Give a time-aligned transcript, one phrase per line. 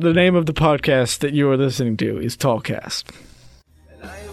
[0.00, 3.14] The name of the podcast that you are listening to is Tallcast.
[4.02, 4.30] I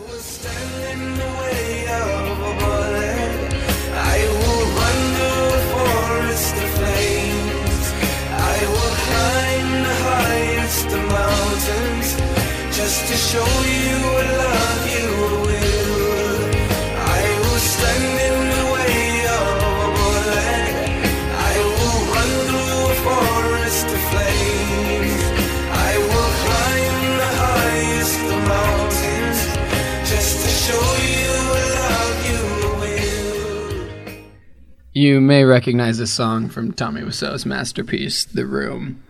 [34.97, 39.03] You may recognize this song from Tommy Wiseau's masterpiece, The Room.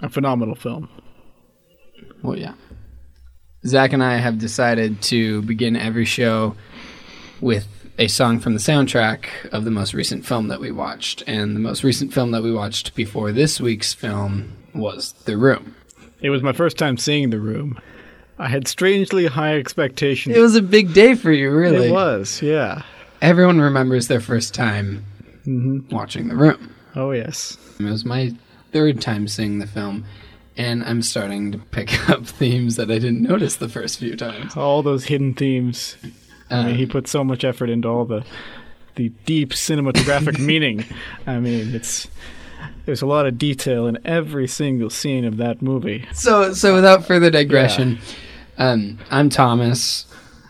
[0.00, 0.88] A phenomenal film.
[2.22, 2.54] Well, yeah.
[3.66, 6.56] Zach and I have decided to begin every show
[7.42, 7.68] with
[7.98, 11.22] a song from the soundtrack of the most recent film that we watched.
[11.26, 15.76] And the most recent film that we watched before this week's film was The Room.
[16.22, 17.78] It was my first time seeing The Room.
[18.38, 20.34] I had strangely high expectations.
[20.34, 21.88] It was a big day for you, really.
[21.88, 22.84] It was, yeah.
[23.20, 25.04] Everyone remembers their first time
[25.46, 26.74] watching The Room.
[26.94, 27.56] Oh, yes.
[27.78, 28.32] It was my
[28.72, 30.04] third time seeing the film,
[30.56, 34.56] and I'm starting to pick up themes that I didn't notice the first few times.
[34.56, 35.96] All those hidden themes.
[36.50, 38.24] I mean, Um, he put so much effort into all the
[38.94, 40.84] the deep cinematographic meaning.
[41.26, 42.08] I mean, it's
[42.86, 46.06] there's a lot of detail in every single scene of that movie.
[46.14, 47.98] So, so without further digression,
[48.56, 50.06] um, I'm Thomas,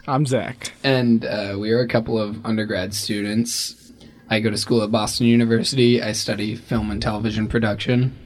[0.06, 0.72] I'm Zach.
[0.84, 3.85] and uh, we are a couple of undergrad students.
[4.28, 6.02] I go to school at Boston University.
[6.02, 8.16] I study film and television production.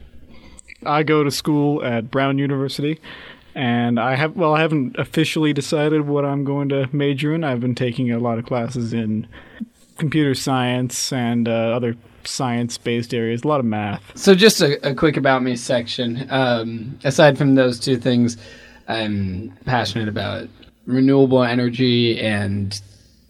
[0.84, 3.00] I go to school at Brown University,
[3.54, 7.44] and I have well, I haven't officially decided what I'm going to major in.
[7.44, 9.26] I've been taking a lot of classes in
[9.98, 14.02] computer science and uh, other science-based areas, a lot of math.
[14.14, 16.26] So, just a, a quick about me section.
[16.30, 18.38] Um, aside from those two things,
[18.88, 20.48] I'm passionate about
[20.86, 22.80] renewable energy and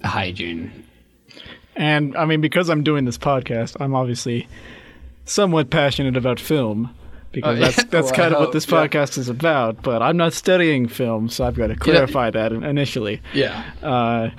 [0.04, 0.84] hygiene.
[1.80, 4.46] And I mean, because I'm doing this podcast, I'm obviously
[5.24, 6.94] somewhat passionate about film.
[7.32, 7.66] Because Oh, yeah.
[7.70, 9.00] that's that's Well, kind of what this hope, yeah.
[9.04, 9.82] podcast is about.
[9.82, 13.22] But I'm not studying film, so I've got to clarify that initially.
[13.32, 13.64] Yeah.
[13.82, 14.30] Uh,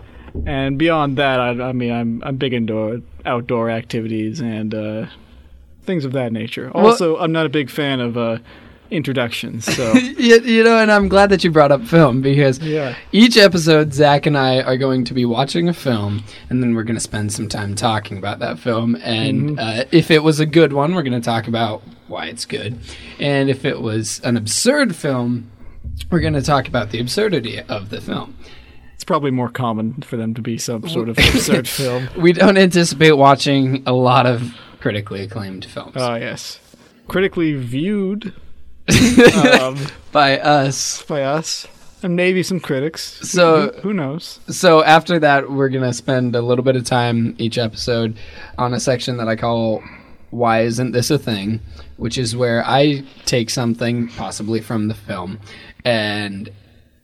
[0.46, 5.06] and beyond that, I, I mean, I'm I'm big into outdoor activities and uh,
[5.84, 6.70] things of that nature.
[6.76, 8.38] Also, I'm not a big fan of uh,
[8.92, 9.66] introductions.
[9.66, 12.96] So you, you know, and I'm glad that you brought up film because Yeah.
[13.12, 16.84] each episode, Zach and I are going to be watching a film, and then we're
[16.84, 18.96] going to spend some time talking about that film.
[19.04, 22.46] And uh, if it was a good one, we're going to talk about why it's
[22.46, 22.78] good.
[23.20, 25.50] And if it was an absurd film,
[26.10, 28.36] we're going to talk about the absurdity of the film.
[28.94, 32.10] it's probably more common for them to be some sort of absurd film.
[32.18, 36.60] We don't anticipate watching a lot of critically acclaimed films Oh yes,
[37.08, 38.34] critically viewed
[38.90, 39.78] um,
[40.12, 41.02] by us.
[41.04, 41.68] by us
[42.04, 43.04] and maybe some critics.
[43.30, 44.40] So- who, who knows?
[44.48, 48.18] So after that, we're gonna spend a little bit of time each episode
[48.58, 49.84] on a section that I call
[50.32, 51.60] "Why Isn't This a Thing,"
[51.98, 55.40] which is where I take something, possibly from the film,
[55.86, 56.50] and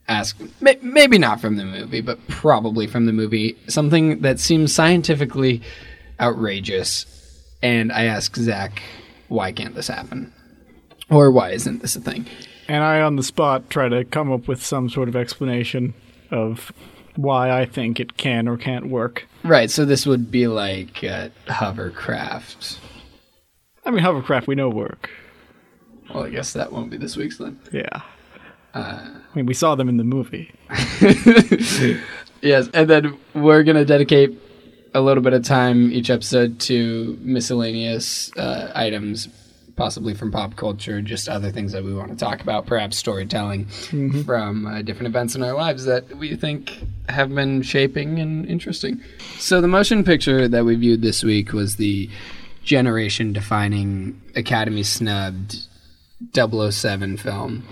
[0.07, 4.73] ask, may- maybe not from the movie, but probably from the movie, something that seems
[4.73, 5.61] scientifically
[6.19, 7.05] outrageous,
[7.61, 8.81] and I ask Zach,
[9.27, 10.33] "Why can't this happen?"
[11.09, 12.25] Or why isn't this a thing?
[12.68, 15.94] And I, on the spot, try to come up with some sort of explanation
[16.31, 16.72] of
[17.16, 19.28] why I think it can or can't work.
[19.44, 19.72] Right.
[19.72, 22.79] So this would be like uh, hovercraft.
[23.85, 25.09] I mean, hovercraft we know work.
[26.13, 27.59] Well, I guess that won't be this week's then.
[27.72, 28.01] Yeah.
[28.73, 30.53] Uh, I mean, we saw them in the movie.
[32.41, 34.38] yes, and then we're gonna dedicate
[34.94, 39.29] a little bit of time each episode to miscellaneous uh, items,
[39.77, 43.65] possibly from pop culture, just other things that we want to talk about, perhaps storytelling
[44.25, 48.99] from uh, different events in our lives that we think have been shaping and interesting.
[49.37, 52.09] So the motion picture that we viewed this week was the
[52.63, 55.67] generation-defining Academy snubbed
[56.35, 57.63] 007 film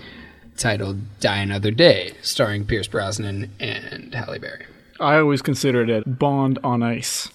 [0.56, 4.64] titled Die Another Day, starring Pierce Brosnan and Halle Berry.
[4.98, 7.28] I always considered it Bond on ice.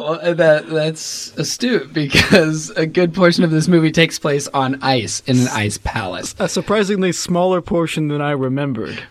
[0.00, 5.20] Well, that that's astute because a good portion of this movie takes place on ice
[5.26, 6.34] in an ice palace.
[6.38, 9.02] A surprisingly smaller portion than I remembered.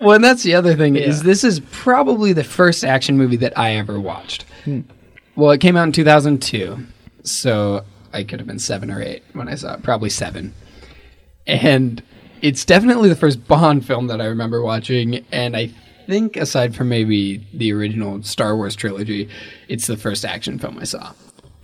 [0.00, 3.56] Well, and that's the other thing is this is probably the first action movie that
[3.56, 4.44] I ever watched.
[4.64, 4.80] Hmm.
[5.36, 6.78] Well, it came out in 2002,
[7.22, 10.52] so I could have been seven or eight when I saw it, probably seven.
[11.46, 12.02] And
[12.42, 15.70] it's definitely the first Bond film that I remember watching, and I
[16.06, 19.28] think aside from maybe the original Star Wars trilogy,
[19.68, 21.12] it's the first action film I saw.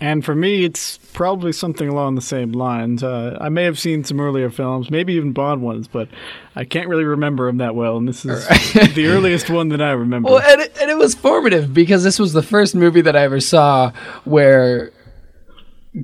[0.00, 3.02] And for me, it's probably something along the same lines.
[3.02, 6.08] Uh, I may have seen some earlier films, maybe even Bond ones, but
[6.54, 7.96] I can't really remember them that well.
[7.96, 8.46] And this is
[8.94, 10.30] the earliest one that I remember.
[10.30, 13.22] Well, and it, and it was formative because this was the first movie that I
[13.22, 13.90] ever saw
[14.22, 14.92] where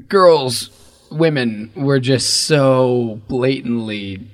[0.08, 0.70] girls,
[1.12, 4.28] women, were just so blatantly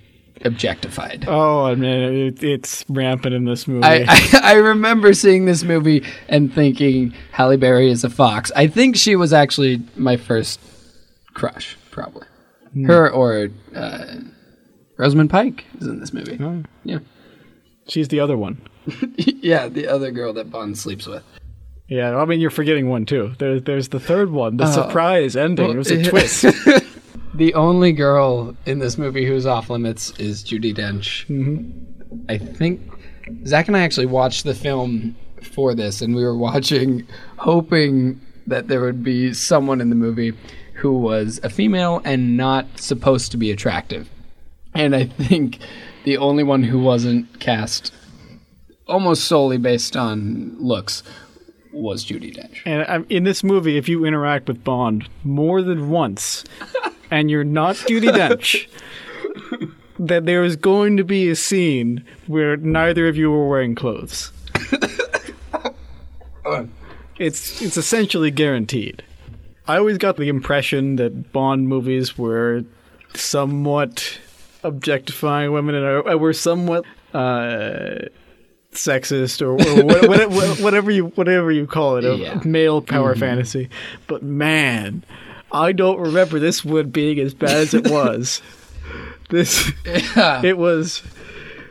[0.45, 1.25] objectified.
[1.29, 3.85] oh, I mean, it, it's rampant in this movie.
[3.87, 8.51] I, I, I remember seeing this movie and thinking Halle Berry is a fox.
[8.57, 10.61] I think she was actually my first
[11.35, 12.27] crush, probably.
[12.87, 14.07] Her or uh,
[14.97, 16.39] Rosamund Pike is in this movie.
[16.41, 16.99] Oh, Yeah.
[17.89, 18.61] she's the other one.
[19.17, 21.23] yeah, the other girl that Bond sleeps with.
[21.89, 23.33] Yeah, I mean, you're forgetting one too.
[23.39, 24.71] There's there's the third one, the Oh.
[24.71, 25.71] surprise ending.
[25.73, 26.45] it was a Well, twist.
[27.41, 31.27] The only girl in this movie who's off limits is Judi Dench.
[31.27, 32.27] Mm-hmm.
[32.29, 32.83] I think
[33.47, 35.17] Zach and I actually watched the film
[35.55, 37.09] for this, and we were watching
[37.39, 40.35] hoping that there would be someone in the movie
[40.75, 44.11] who was a female and not supposed to be attractive.
[44.75, 45.61] And I think
[46.05, 47.91] the only one who wasn't cast
[48.87, 51.03] almost solely based on looks
[51.73, 52.59] was Judi Dench.
[52.67, 56.45] And um, in this movie, if you interact with Bond more than once,
[57.11, 58.69] and you're not Judi Dench,
[59.99, 64.33] that there is going to be a scene where neither of you are wearing clothes.
[67.19, 69.03] it's it's essentially guaranteed.
[69.69, 72.65] I always got the impression that Bond movies were
[73.15, 74.19] somewhat
[74.65, 76.85] objectifying women and uh, were somewhat
[77.15, 78.07] uh,
[78.73, 82.41] sexist or, or what, what, whatever you whatever you call it, a Yeah.
[82.45, 83.69] male power fantasy.
[84.07, 85.05] But man,
[85.53, 88.41] I don't remember this one being as bad as it was.
[89.31, 89.71] this
[90.17, 90.43] Yeah.
[90.45, 91.03] it was.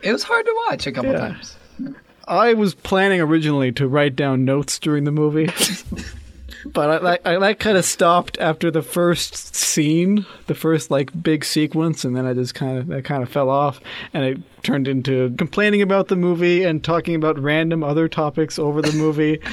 [0.01, 1.19] It was hard to watch a couple Yeah.
[1.19, 1.55] times.
[2.27, 5.49] I was planning originally to write down notes during the movie.
[6.65, 11.45] But I, I, I kind of stopped after the first scene, the first like big
[11.45, 13.79] sequence, and then I just kind of I kind of fell off,
[14.13, 18.81] and it turned into complaining about the movie and talking about random other topics over
[18.81, 19.39] the movie.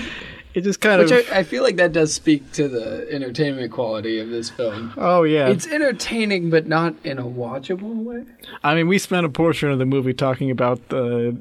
[0.57, 3.71] It just kind Which of I, I feel like that does speak to the entertainment
[3.71, 4.95] quality of this film.
[4.97, 5.49] oh yeah.
[5.49, 8.25] It's entertaining, but not in a watchable way.
[8.65, 11.37] I mean, we spent a portion of the movie talking about the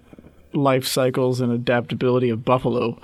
[0.51, 2.99] life cycles and adaptability of buffalo.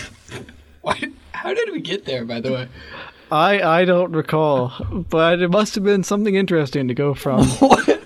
[0.80, 0.98] Why?
[1.32, 2.68] How did we get there, by the way?
[3.30, 4.72] I I don't recall,
[5.10, 7.46] but it must have been something interesting to go from.
[7.60, 8.02] What?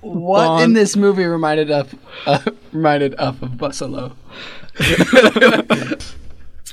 [0.00, 1.88] What Bond- in this movie reminded us
[2.26, 2.38] uh,
[2.72, 4.16] reminded us of Buffalo?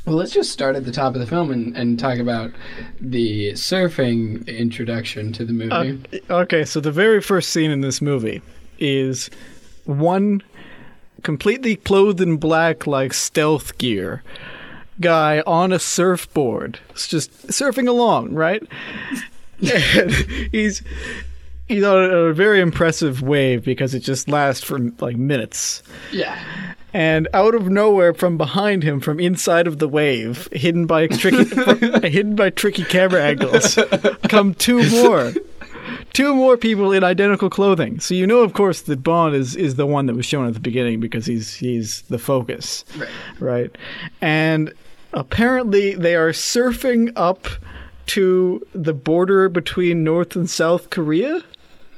[0.05, 2.51] well, let's just start at the top of the film and, and talk about
[2.99, 6.21] the surfing introduction to the movie.
[6.29, 8.41] Uh, okay, so the very first scene in this movie
[8.79, 9.29] is
[9.85, 10.43] one
[11.23, 14.23] completely clothed in black, like stealth gear
[14.99, 16.79] guy on a surfboard.
[16.89, 18.61] It's just surfing along, right?
[19.61, 20.11] and
[20.51, 20.83] he's
[21.67, 25.83] he's on a, a very impressive wave because it just lasts for like minutes.
[26.11, 26.43] yeah.
[26.95, 31.43] And out of nowhere, from behind him, from inside of the wave, hidden by tricky,
[32.07, 33.79] hidden by tricky camera angles,
[34.29, 35.33] come two more,
[36.13, 37.99] two more people in identical clothing.
[37.99, 40.53] So you know, of course, that Bond is is the one that was shown at
[40.53, 43.09] the beginning because he's he's the focus, Right.
[43.39, 43.77] right?
[44.21, 44.71] And
[45.13, 47.47] apparently, they are surfing up
[48.05, 51.41] to the border between North and South Korea.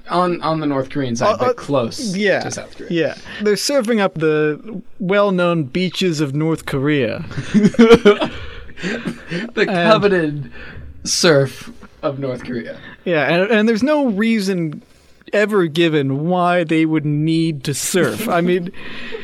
[0.10, 2.90] On on the North Korean side, Uh, uh, but close Yeah, to South Korea.
[2.92, 3.16] yeah.
[3.42, 7.26] They're surfing up the well-known beaches of North Korea.
[9.56, 10.52] The coveted
[11.06, 11.72] surf
[12.04, 12.78] of North Korea.
[13.06, 14.82] Yeah, and and there's no reason
[15.34, 18.28] ever given why they would need to surf.
[18.28, 18.72] I mean,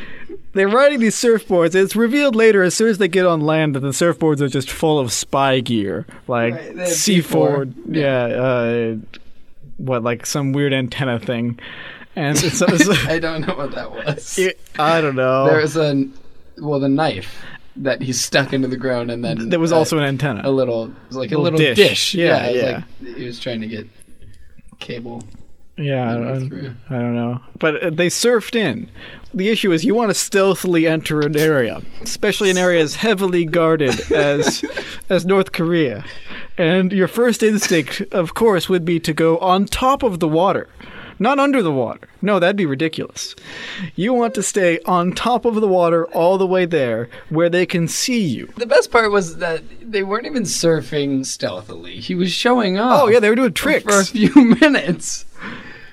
[0.54, 1.76] they're riding these surfboards.
[1.76, 4.72] It's revealed later, as soon as they get on land, that the surfboards are just
[4.72, 7.66] full of spy gear, like Right, C4.
[7.66, 7.74] C4.
[7.90, 8.96] Yeah, uh,
[9.82, 11.60] what like some weird antenna thing,
[12.16, 14.38] and it's, it's I don't know what that was.
[14.40, 15.46] it, I don't know.
[15.46, 16.08] There's a
[16.58, 17.44] well, the knife
[17.78, 20.42] that he stuck into the ground, and then there was uh, also an antenna.
[20.44, 21.78] a little, it was like a Little dish.
[21.78, 22.16] dish.
[22.16, 22.84] Yeah, was yeah.
[23.02, 23.88] Like he was trying to get
[24.80, 25.24] cable.
[25.78, 27.40] Yeah, I don't, I don't know.
[27.58, 28.90] But uh, they surfed in.
[29.34, 33.46] The issue is you want to stealthily enter an area, especially an area as heavily
[33.46, 34.64] guarded as
[35.10, 36.04] as North Korea.
[36.62, 40.70] And your first instinct, of course, would be to go on top of the water,
[41.18, 42.08] not under the water.
[42.22, 43.36] No, that'd be ridiculous.
[43.96, 47.66] You want to stay on top of the water all the way there where they
[47.66, 48.46] can see you.
[48.58, 51.96] The best part was that they weren't even surfing stealthily.
[51.96, 53.02] He was showing off.
[53.02, 53.84] Oh, yeah, they were doing tricks.
[53.84, 55.26] for a few minutes,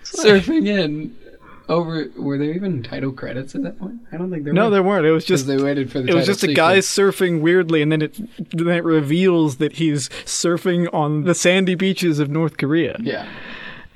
[0.04, 1.16] surfing in
[1.70, 1.82] Oh,
[2.16, 4.00] were, there even title credits at that point?
[4.10, 4.70] I don't think there were No, were.
[4.70, 5.06] there weren't.
[5.06, 7.92] It was just they waited for the it was just a guy surfing weirdly, and
[7.92, 8.14] then it
[8.52, 12.96] then it reveals that he's surfing on the sandy beaches of North Korea.
[13.00, 13.28] Yeah.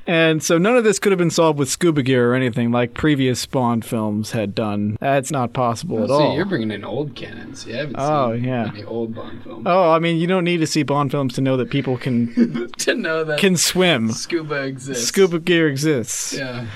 [0.04, 2.92] And so none of this could have been solved with scuba gear or anything like
[2.92, 4.98] previous Bond films had done.
[5.00, 6.18] That's not possible oh, at all.
[6.18, 6.34] See, all.
[6.34, 7.64] you're bringing in old canons.
[7.66, 8.70] You haven't Oh, seen yeah.
[8.74, 9.62] any old Bond films.
[9.64, 12.68] Oh, I mean, you don't need to see Bond films to know that people can
[12.78, 14.10] to know that can swim.
[14.10, 15.06] scuba exists.
[15.06, 16.66] Scuba gear exists, Yeah.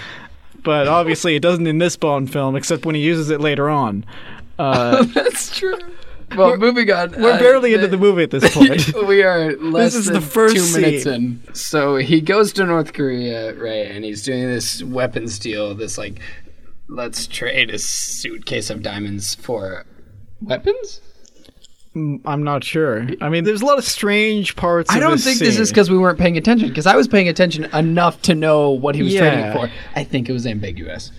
[0.66, 4.04] But obviously it doesn't in this Bond film, except when he uses it later on.
[4.58, 5.78] Uh, That's true.
[6.36, 7.12] Well, moving on.
[7.12, 9.06] we're uh, barely into the movie at this point.
[9.06, 11.40] we are less is than the first two minutes in.
[11.54, 15.72] So he goes to North Korea, right, and he's doing this weapons deal.
[15.76, 16.18] This like,
[16.88, 19.86] let's trade a suitcase of diamonds for
[20.40, 21.00] weapons.
[21.96, 23.06] I'm not sure.
[23.22, 24.90] I mean, there's a lot of strange parts.
[24.92, 26.68] I don't this think this is because we weren't paying attention.
[26.68, 29.20] Because I was paying attention enough to know what he was Yeah.
[29.20, 29.72] trading for.
[29.94, 31.10] I think it was ambiguous.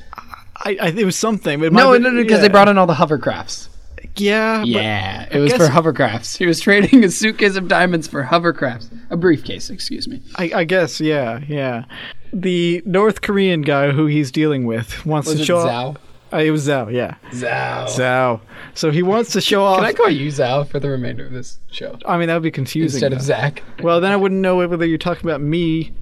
[0.58, 1.64] I, I, it was something.
[1.64, 2.42] It No, no, no, because yeah.
[2.44, 3.70] they brought in all the hovercrafts.
[4.16, 6.38] Yeah, Yeah, it was guess- for hovercrafts.
[6.38, 8.90] He was trading a suitcase of diamonds for hovercrafts.
[9.10, 10.22] A briefcase, excuse me.
[10.36, 11.86] I, I guess, yeah, yeah.
[12.34, 15.98] The North Korean guy who he's dealing with wants Was to show Zhao?
[16.32, 17.16] Uh, it was Zhao, yeah.
[17.32, 17.86] Zhao.
[17.86, 18.42] Zhao.
[18.74, 19.78] So he wants to show off.
[19.78, 21.98] Can I call you Zhao for the remainder of this show?
[22.06, 22.98] I mean, that would be confusing.
[22.98, 23.22] Instead of.
[23.22, 23.64] Zach.
[23.82, 25.94] Well, then I wouldn't know whether you're talking about me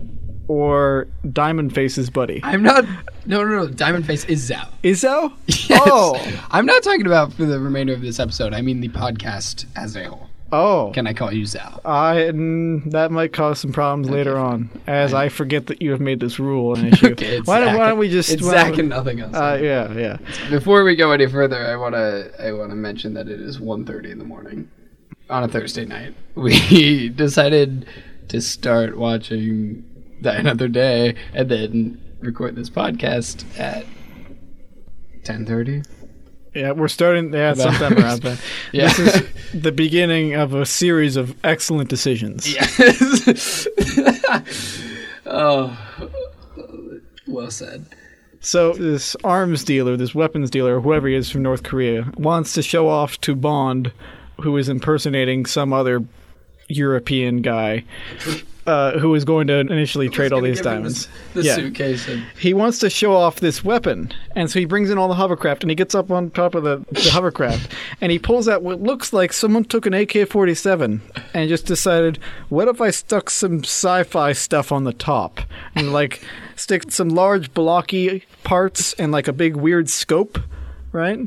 [0.47, 2.39] or Diamond Face's buddy.
[2.43, 2.85] I'm not.
[3.25, 3.67] No, no, no.
[3.67, 4.67] Diamond Face is Zhao.
[4.83, 5.31] Is Zhao?
[5.69, 5.81] Yes.
[5.85, 6.43] Oh.
[6.51, 8.53] I'm not talking about for the remainder of this episode.
[8.53, 10.29] I mean the podcast as a whole.
[10.51, 10.91] Oh.
[10.93, 11.81] Can I call you Zhao?
[11.83, 15.99] I mm, that might cause some problems later on, as I forget that you have
[15.99, 17.07] made this rule an issue.
[17.15, 17.77] Okay, it's why, don't, Zach.
[17.77, 18.29] why don't we just?
[18.29, 19.33] It's why Zach and nothing else.
[19.35, 20.17] Uh, yeah, yeah.
[20.49, 24.19] Before we go any further, I wanna I wanna mention that it is 1.30 in
[24.19, 24.69] the morning
[25.29, 26.13] on a Thursday night.
[26.35, 27.87] We decided
[28.27, 29.85] to start watching
[30.21, 33.85] that Another Day and then record this podcast at
[35.23, 35.85] 10:30.
[36.55, 37.33] Yeah, we're starting.
[37.33, 38.37] Yeah, sometime around then.
[38.71, 38.87] Yeah.
[38.93, 39.23] This is
[39.61, 42.51] the beginning of a series of excellent decisions.
[42.51, 43.67] Yes.
[45.25, 45.77] oh,
[47.27, 47.85] well said.
[48.39, 52.61] So this arms dealer, this weapons dealer, whoever he is from North Korea, wants to
[52.61, 53.91] show off to Bond,
[54.41, 56.05] who is impersonating some other
[56.69, 57.83] European guy,
[58.67, 61.07] uh, who is going to initially trade all these diamonds.
[61.33, 61.55] The Yeah.
[61.55, 62.07] suitcase.
[62.07, 65.13] And, He wants to show off this weapon, and so he brings in all the
[65.15, 68.63] hovercraft, and he gets up on top of the, the hovercraft, and he pulls out
[68.63, 70.99] what looks like someone took an AK-47
[71.33, 72.17] and just decided,
[72.49, 75.41] what if I stuck some sci-fi stuff on the top,
[75.75, 76.21] and like
[76.55, 80.39] stick some large blocky parts and like a big weird scope,
[80.91, 81.19] right?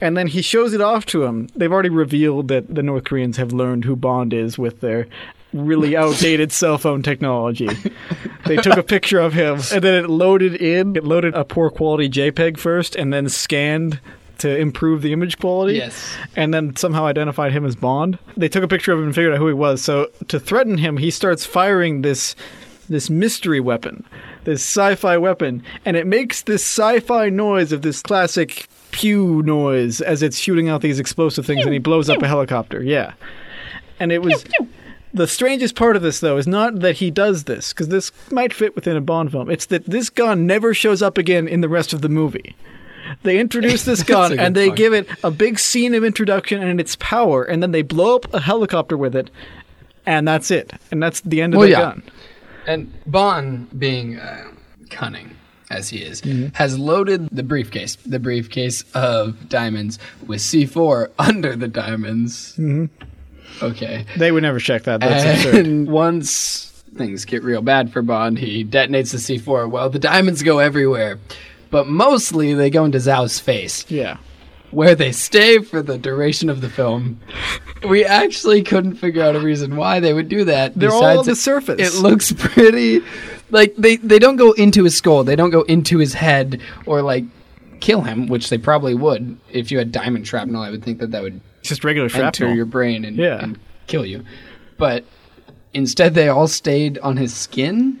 [0.00, 1.48] And then he shows it off to him.
[1.54, 5.06] They've already revealed that the North Koreans have learned who Bond is with their
[5.52, 7.68] really outdated cell phone technology.
[8.44, 10.96] They took a picture of him and then it loaded in.
[10.96, 14.00] It loaded a poor quality JPEG first and then scanned
[14.38, 15.74] to improve the image quality.
[15.74, 16.16] Yes.
[16.34, 18.18] And then somehow identified him as Bond.
[18.36, 19.80] They took a picture of him and figured out who he was.
[19.82, 22.34] So to threaten him, he starts firing this
[22.88, 24.04] this mystery weapon,
[24.44, 30.22] this sci-fi weapon, and it makes this sci-fi noise of this classic pew noise as
[30.22, 32.82] it's shooting out these explosive things and he blows up a helicopter.
[32.82, 33.14] Yeah.
[34.00, 34.44] And it was
[35.14, 38.52] the strangest part of this, though, is not that he does this, because this might
[38.52, 39.50] fit within a Bond film.
[39.50, 42.56] It's that this gun never shows up again in the rest of the movie.
[43.22, 44.78] They introduce this gun and they point.
[44.78, 48.32] give it a big scene of introduction and its power, and then they blow up
[48.32, 49.30] a helicopter with it,
[50.06, 50.72] and that's it.
[50.90, 51.80] And that's the end of Well, the yeah.
[51.80, 52.02] gun.
[52.66, 54.48] and Bond, being uh,
[54.90, 55.36] cunning
[55.70, 56.54] as he is, Mm-hmm.
[56.54, 62.52] has loaded the briefcase, the briefcase of diamonds, with C4 under the diamonds.
[62.58, 62.86] Mm-hmm.
[63.62, 64.04] Okay.
[64.16, 65.00] They would never check that.
[65.00, 65.66] That's absurd.
[65.66, 69.70] And once things get real bad for Bond, he detonates the C4.
[69.70, 71.18] Well, the diamonds go everywhere,
[71.70, 74.18] but mostly they go into Zhao's face, Yeah.
[74.70, 77.18] where they stay for the duration of the film.
[77.88, 80.74] We actually couldn't figure out a reason why they would do that.
[80.74, 81.80] They're all on the it- surface.
[81.96, 83.00] It looks pretty.
[83.50, 85.24] Like they they don't go into his skull.
[85.24, 87.24] They don't go into his head or like
[87.80, 90.62] kill him, which they probably would if you had diamond shrapnel.
[90.62, 92.54] I would think that that would Just regular enter shrapnel.
[92.54, 93.42] your brain and, Yeah.
[93.42, 94.24] and kill you.
[94.78, 95.04] But
[95.74, 97.98] instead, they all stayed on his skin,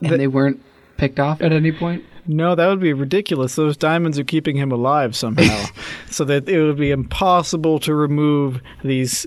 [0.00, 0.60] and The- they weren't
[0.96, 2.04] picked off at any point.
[2.26, 3.54] No, that would be ridiculous.
[3.54, 5.68] Those diamonds are keeping him alive somehow, oh.
[6.10, 9.26] so that it would be impossible to remove these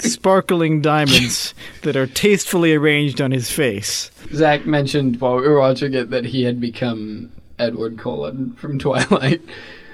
[0.00, 4.10] sparkling diamonds that are tastefully arranged on his face.
[4.34, 9.40] Zach mentioned while we were watching it that he had become Edward Cullen from Twilight.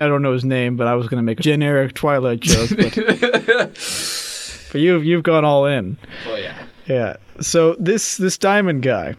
[0.00, 2.70] I don't know his name, but I was going to make a generic Twilight joke.
[2.70, 2.94] But,
[4.72, 5.96] but you've you've gone all in.
[6.26, 6.66] Oh yeah.
[6.86, 7.16] Yeah.
[7.40, 9.14] So this this diamond guy,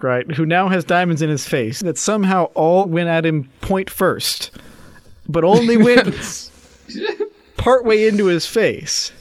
[0.00, 3.90] right, who now has diamonds in his face, that somehow all went at him point
[3.90, 4.50] first,
[5.28, 6.50] but only went
[7.56, 9.12] partway into his face.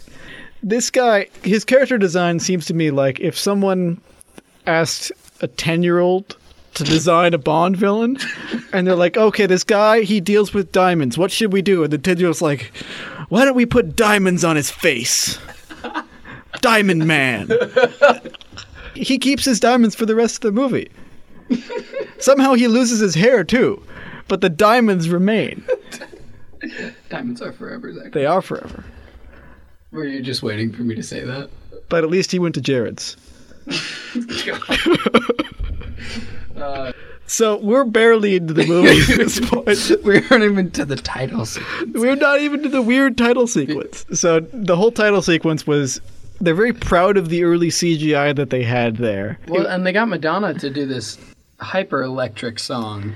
[0.64, 4.00] This guy, his character design seems to me like if someone
[4.68, 5.12] asked
[5.42, 6.38] a 10 year old
[6.75, 8.18] to design a Bond villain,
[8.74, 11.18] and they're like, okay, this guy, he deals with diamonds.
[11.18, 11.84] What should we do?
[11.84, 12.72] And the 10 year like,
[13.30, 15.40] why don't we put diamonds on his face?
[16.62, 17.50] Diamond Man.
[18.94, 20.92] he keeps his diamonds for the rest of the movie.
[22.20, 23.82] Somehow he loses his hair too,
[24.28, 25.63] but the diamonds remain.
[27.10, 28.12] Diamonds are forever, Zach.
[28.12, 28.84] They are forever.
[29.92, 31.50] Were you just waiting for me to say that?
[31.90, 33.18] But at least he went to Jared's.
[36.58, 36.91] Uh,
[37.27, 40.03] So we're barely into the movie at this point.
[40.03, 41.93] we aren't even to the title sequence.
[41.93, 44.05] We're not even to the weird title sequence.
[44.13, 46.01] So the whole title sequence was
[46.41, 49.39] they're very proud of the early CGI that they had there.
[49.48, 51.17] Well, and they got Madonna to do this
[51.60, 53.13] hyper electric song,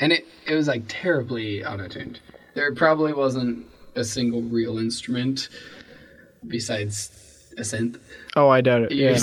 [0.00, 2.18] and it it was like terribly auto tuned.
[2.54, 5.48] There probably wasn't a single real instrument
[6.48, 7.98] besides a synth
[8.36, 8.92] Oh, I doubt it.
[8.92, 9.16] Yeah.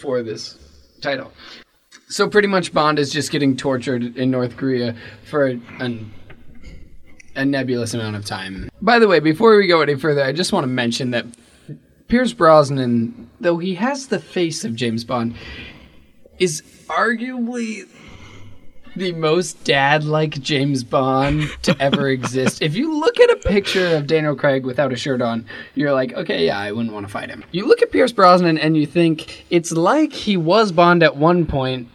[0.00, 0.56] for this
[1.02, 1.32] title.
[2.08, 4.94] So pretty much Bond is just getting tortured in North Korea
[5.24, 6.12] for an,
[7.34, 8.70] a nebulous amount of time.
[8.80, 11.26] By the way, before we go any further, I just want to mention that
[12.06, 15.34] Pierce Brosnan, though he has the face of James Bond,
[16.38, 17.88] is arguably
[18.94, 22.62] the most dad-like James Bond to ever exist.
[22.62, 25.44] If you look at a picture of Daniel Craig without a shirt on,
[25.74, 27.44] you're like, okay, yeah, I wouldn't want to fight him.
[27.50, 31.44] You look at Pierce Brosnan and you think it's like he was Bond at one
[31.44, 31.88] point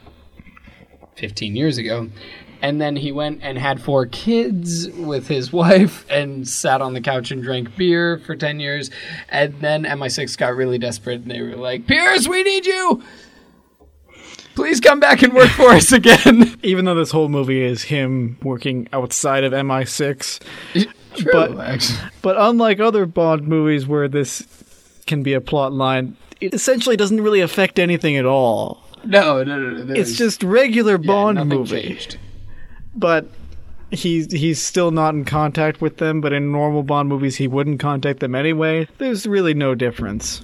[1.22, 2.10] 15 years ago.
[2.64, 7.02] And then he went and had four kids with his wife and sat on the
[7.02, 8.92] couch and drank beer for 10 years.
[9.30, 13.02] And then MI6 got really desperate and they were like, Pierce, we need you!
[14.54, 16.60] Please come back and work for us again.
[16.64, 20.40] Even though this whole movie is him working outside of MI6,
[21.16, 22.00] True, But- actually.
[22.22, 24.46] but unlike other Bond movies where this
[25.08, 28.81] can be a plot line, it essentially doesn't really affect anything at all.
[29.04, 29.94] No, no, no, no.
[29.94, 31.82] It's just regular Bond nothing movie.
[31.82, 32.18] changed.
[32.96, 33.26] but
[33.90, 36.22] he's he's still not in contact with them.
[36.22, 38.88] But in normal Bond movies, he wouldn't contact them anyway.
[38.98, 40.42] There's really no difference.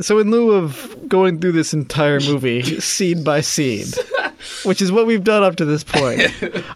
[0.00, 3.86] So in lieu of going through this entire movie scene by scene,
[4.64, 6.22] which is what we've done up to this point,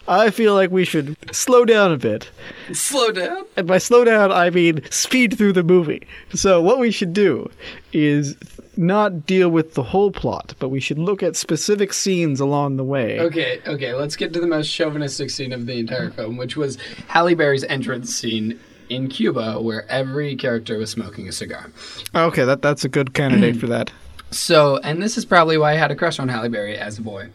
[0.07, 2.29] I feel like we should slow down a bit.
[2.73, 3.45] Slow down.
[3.57, 6.07] And by slow down, I mean speed through the movie.
[6.33, 7.49] So what we should do
[7.93, 8.35] is
[8.77, 12.83] not deal with the whole plot, but we should look at specific scenes along the
[12.83, 13.19] way.
[13.19, 16.77] Okay, okay, let's get to the most chauvinistic scene of the entire film, which was
[17.07, 21.71] Halle Berry's entrance scene in Cuba, where every character was smoking a cigar.
[22.13, 23.91] Okay, that that's a good candidate for that.
[24.31, 27.01] So, and this is probably why I had a crush on Halle Berry as a
[27.01, 27.29] boy.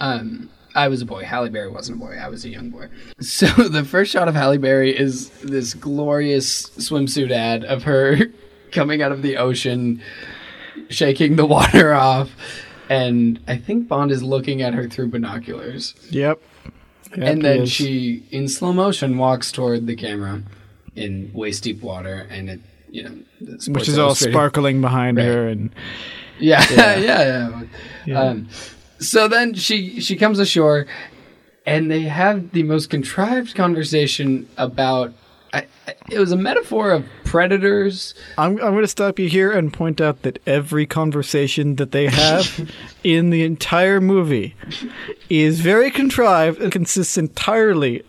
[0.00, 1.24] Um, I was a boy.
[1.24, 2.18] Halle Berry wasn't a boy.
[2.20, 2.88] I was a young boy.
[3.20, 8.18] So the first shot of Halle Berry is this glorious swimsuit ad of her
[8.72, 10.02] coming out of the ocean,
[10.90, 12.30] shaking the water off,
[12.90, 15.94] and I think Bond is looking at her through binoculars.
[16.10, 16.40] Yep.
[17.16, 17.72] Yep, and then is.
[17.72, 20.42] she, in slow motion, walks toward the camera
[20.94, 23.16] in waist deep water, and it, you know,
[23.68, 25.70] which is all sparkling behind her and
[26.38, 27.62] yeah, yeah, yeah.
[28.06, 28.20] Yeah.
[28.20, 28.48] Um,
[28.98, 30.86] so then she she comes ashore,
[31.66, 35.12] and they have the most contrived conversation about.
[35.52, 38.14] I, I- it was a metaphor of predators.
[38.36, 42.06] I'm I'm going to stop you here and point out that every conversation that they
[42.08, 42.70] have
[43.04, 44.54] in the entire movie
[45.30, 48.02] is very contrived and consists entirely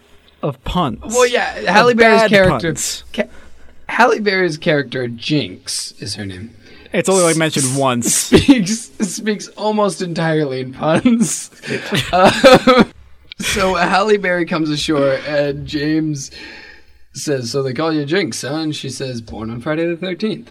[0.43, 0.99] of puns.
[1.05, 2.69] Well, yeah, Halle Berry's character.
[2.73, 3.03] puns.
[3.13, 3.27] Ca-
[3.89, 6.53] Halle Berry's character Jinx is her name.
[6.93, 8.13] It's only like mentioned once.
[8.13, 11.51] speaks speaks almost entirely in puns.
[12.13, 12.83] Uh,
[13.39, 16.31] so Halle Berry comes ashore and James
[17.13, 20.47] says, "So they call you Jinx, huh?" And she says, "Born on Friday the 13th."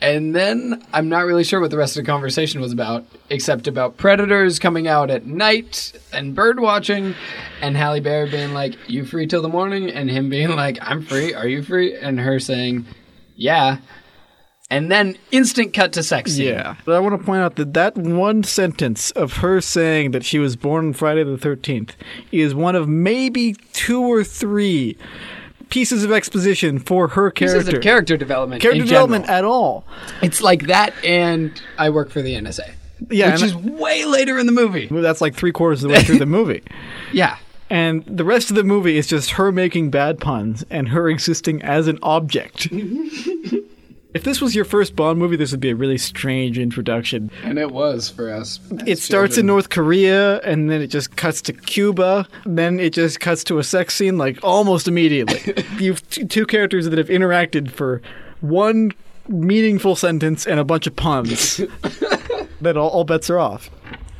[0.00, 3.66] And then I'm not really sure what the rest of the conversation was about, except
[3.66, 7.16] about predators coming out at night and bird watching,
[7.60, 11.02] and Halle Berry being like, "You free till the morning?" and him being like, "I'm
[11.02, 11.34] free.
[11.34, 12.86] Are you free?" and her saying,
[13.34, 13.78] "Yeah."
[14.70, 16.48] And then instant cut to sex scene.
[16.48, 16.74] Yeah.
[16.84, 20.38] But I want to point out that that one sentence of her saying that she
[20.38, 21.92] was born on Friday the 13th
[22.32, 24.98] is one of maybe two or three
[25.70, 27.60] pieces of exposition for her character.
[27.60, 28.60] Pieces of character development.
[28.60, 29.38] Character development general.
[29.38, 29.84] at all.
[30.22, 32.70] It's like that, and I work for the NSA,
[33.10, 34.86] Yeah, which is way later in the movie.
[34.90, 36.62] that's like three quarters of the way through the movie.
[37.12, 37.38] Yeah,
[37.70, 41.62] And the rest of the movie is just her making bad puns and her existing
[41.62, 42.68] as an object.
[44.18, 47.30] If this was your first Bond movie, this would be a really strange introduction.
[47.44, 48.58] And it was for us.
[48.84, 52.26] It starts in North Korea and then it just cuts to Cuba.
[52.44, 55.54] Then it just cuts to a sex scene like almost immediately.
[55.78, 58.02] You've t- two characters that have interacted for
[58.40, 58.90] one
[59.28, 61.58] meaningful sentence and a bunch of puns.
[62.60, 63.70] that all, all bets are off.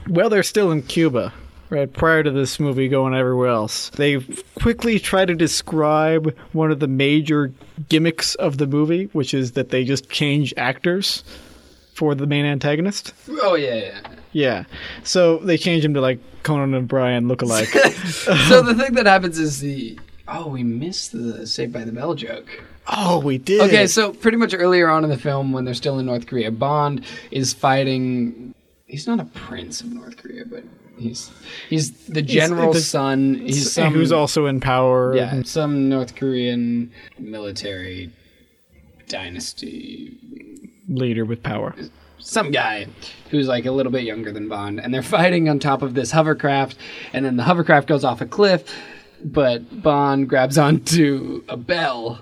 [0.09, 1.33] Well, they're still in Cuba,
[1.71, 1.93] right?
[1.93, 4.21] Prior to this movie going everywhere else, they
[4.61, 7.53] quickly try to describe one of the major
[7.89, 11.25] gimmicks of the movie, which is that they just change actors
[11.95, 13.13] for the main antagonist.
[13.43, 14.01] Oh yeah, yeah.
[14.33, 14.65] Yeah.
[15.05, 17.67] So they change him to like Conan O'Brien lookalike.
[18.49, 22.15] so the thing that happens is the oh we missed the Saved by the Bell
[22.15, 22.47] joke.
[22.87, 23.61] oh, we did.
[23.63, 26.51] Okay, so pretty much earlier on in the film, when they're still in North Korea,
[26.51, 28.55] Bond is fighting.
[28.87, 30.65] He's not a prince of North Korea, but
[30.99, 31.31] he's
[31.69, 33.35] he's the general's the- son.
[33.37, 35.15] He's some who's also in power.
[35.17, 38.11] yeah some North Korean military
[39.09, 40.17] dynasty
[40.89, 41.75] leader with power.
[42.19, 42.87] some guy
[43.31, 46.11] who's like a little bit younger than Bond, and they're fighting on top of this
[46.11, 46.77] hovercraft,
[47.13, 48.65] and then the hovercraft goes off a cliff,
[49.25, 52.21] but Bond grabs onto a bell,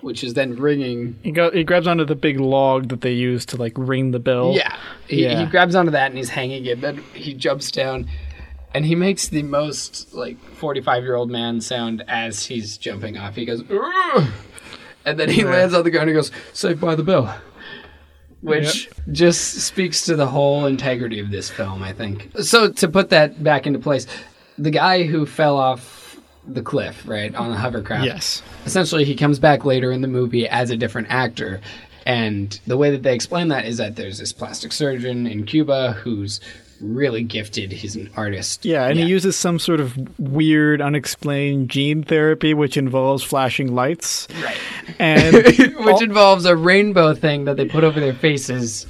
[0.00, 1.18] which is then ringing.
[1.22, 4.18] He go, he grabs onto the big log that they use to like ring the
[4.18, 4.52] bell.
[4.54, 4.76] Yeah,
[5.08, 5.40] he, Yeah.
[5.40, 6.80] he grabs onto that and he's hanging it.
[6.80, 8.08] Then he jumps down,
[8.74, 13.34] and he makes the most like forty-five-year-old man sound as he's jumping off.
[13.36, 14.28] He goes, "Ugh,"
[15.04, 17.34] and then he lands on the ground and goes, "Saved by the Bell."
[18.42, 22.30] which just speaks to the whole integrity of this film, I think.
[22.42, 24.06] So to put that back into place,
[24.56, 26.05] the guy who fell off
[26.46, 28.04] the cliff, right, on the hovercraft.
[28.04, 28.42] Yes.
[28.64, 31.60] Essentially, he comes back later in the movie as a different actor.
[32.04, 35.92] And the way that they explain that is that there's this plastic surgeon in Cuba
[35.92, 36.40] who's
[36.80, 37.72] really gifted.
[37.72, 38.64] He's an artist.
[38.64, 44.28] Yeah, and he uses some sort of weird, unexplained gene therapy, which involves flashing lights.
[44.42, 44.58] Right.
[44.98, 48.86] And Which al- involves a rainbow thing that they put over their faces.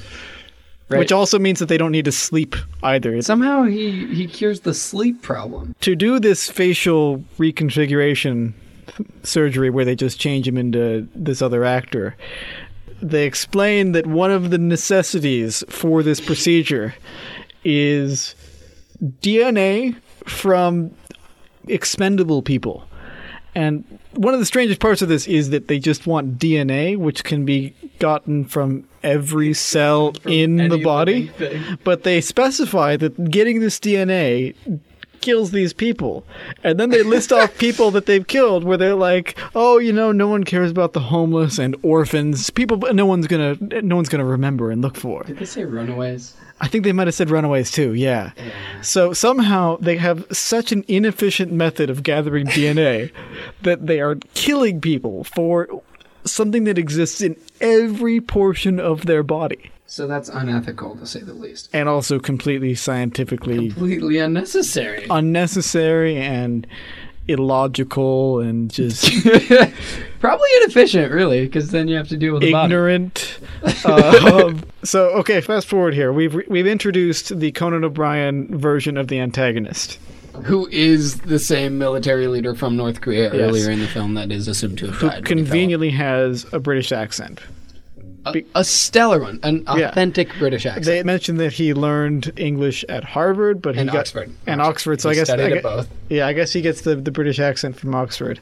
[0.88, 1.01] Right.
[1.01, 3.20] which also means that they don't need to sleep either.
[3.20, 5.75] Somehow he, he cures the sleep problem.
[5.81, 8.53] to do this facial reconfiguration
[9.25, 12.16] surgery where they just change him into this other actor,
[13.03, 16.94] they explain that one of the necessities for this procedure
[17.64, 18.35] is
[19.03, 20.94] DNA from
[21.68, 22.87] expendable people.
[23.55, 27.25] And one of the strangest parts of this is that they just want DNA, which
[27.25, 31.31] can be gotten from every cell in the body.
[31.39, 31.79] living thing.
[31.85, 34.55] But they specify that getting this DNA
[35.21, 36.25] kills these people.
[36.63, 40.13] And then they list off people that they've killed where they're like, "Oh, you know,
[40.13, 42.51] no one cares about the homeless and orphans.
[42.51, 45.45] People no one's going to no one's going to remember and look for." Did they
[45.45, 46.35] say runaways?
[46.61, 48.31] I think they might have said runaways too, yeah.
[48.81, 53.11] So somehow they have such an inefficient method of gathering DNA
[53.63, 55.69] that they are killing people for
[56.27, 61.33] something that exists in every portion of their body So that's unethical to say the
[61.35, 61.69] least.
[61.73, 65.07] and also completely scientifically Completely unnecessary.
[65.09, 66.67] unnecessary and
[67.29, 69.05] illogical and just
[70.21, 72.73] Probably inefficient, really, because then you have to deal with the body.
[72.73, 73.39] ignorant.
[73.85, 76.12] um, so okay, fast forward here.
[76.12, 79.99] We've we've introduced the Conan O'Brien version of the antagonist.
[80.44, 84.49] Who is the same military leader from North Korea earlier in the film that is
[84.49, 85.16] assumed to have who died?
[85.18, 87.40] he conveniently has a British accent.
[88.27, 89.88] a, a stellar one, an Yeah.
[89.90, 90.85] authentic British accent.
[90.87, 94.31] They mentioned that he learned English at Harvard, but he And got Oxford.
[94.49, 95.01] and Oxford.
[95.01, 95.88] So He I guess studied I both.
[96.09, 98.40] Yeah, I guess he gets the, the British accent from Oxford.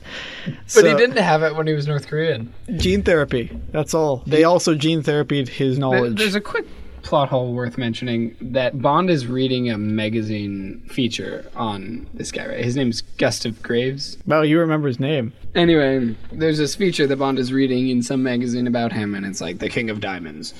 [0.74, 2.50] but he didn't have it when he was North Korean.
[2.76, 3.50] Gene therapy.
[3.72, 4.22] That's all.
[4.26, 6.16] They also gene therapied his knowledge.
[6.16, 6.64] There's a quick
[7.04, 12.64] plot hole worth mentioning that Bond is reading a magazine feature on this guy, right?
[12.64, 14.16] His name's Gustav Graves.
[14.26, 15.32] Wow, you remember his name?
[15.54, 19.40] Anyway, there's this feature that Bond is reading in some magazine about him, and it's
[19.40, 20.54] like the King of Diamonds.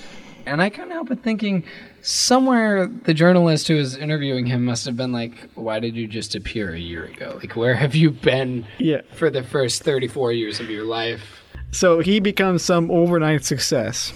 [0.47, 1.65] And I couldn't help but thinking
[2.03, 6.35] somewhere the journalist who was interviewing him must have been like, Why did you just
[6.35, 7.39] appear a year ago?
[7.41, 9.01] Like, where have you been Yeah.
[9.15, 11.41] for the first 34 years of your life?
[11.75, 14.13] So he becomes some overnight success,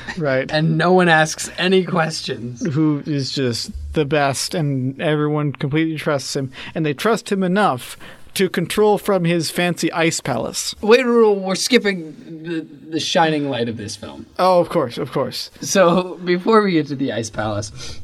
[0.16, 0.50] right?
[0.52, 2.64] And no one asks any questions.
[2.74, 7.96] Who is just the best, and everyone completely trusts him, and they trust him enough
[8.34, 10.74] to control from his fancy ice palace.
[10.80, 14.26] Wait, we're we're skipping the, the shining light of this film.
[14.38, 15.50] Oh, of course, of course.
[15.60, 18.00] So before we get to the Ice Palace,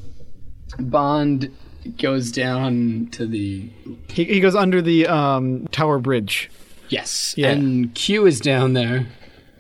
[0.79, 1.55] Bond
[1.99, 3.71] goes down to the
[4.09, 6.51] He, he goes under the um, Tower Bridge.
[6.89, 7.51] Yes, Yeah.
[7.51, 9.07] and Q is down there,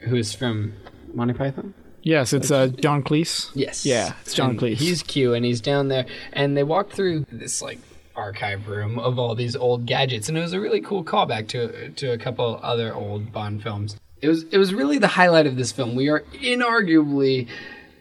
[0.00, 0.74] who is from
[1.14, 1.74] Monty Python.
[2.02, 3.50] Yes, it's uh, John Cleese.
[3.54, 4.76] Yes, Yeah, it's John And Cleese.
[4.78, 7.80] He's Q, and he's down there, and they walk through this like
[8.16, 11.90] archive room of all these old gadgets, and it was a really cool callback to
[11.90, 13.96] to a couple other old Bond films.
[14.22, 15.94] It was it was really the highlight of this film.
[15.96, 17.48] We are inarguably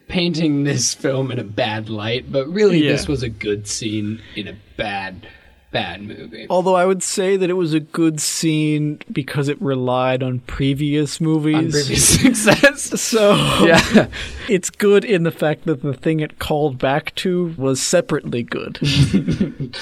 [0.07, 2.91] painting this film in a bad light, but really Yeah.
[2.93, 5.27] this was a good scene in a bad
[5.71, 6.47] bad movie.
[6.49, 11.19] Although I would say that it was a good scene because it relied on previous
[11.19, 11.55] movies.
[11.55, 13.01] On previous success.
[13.01, 14.07] So Yeah.
[14.49, 18.79] it's good in the fact that the thing it called back to was separately good.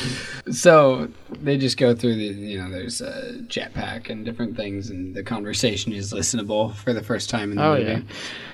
[0.51, 1.07] So
[1.41, 5.23] they just go through the you know there's a jetpack and different things and the
[5.23, 7.91] conversation is listenable for the first time in the Oh, movie.
[7.91, 7.99] yeah.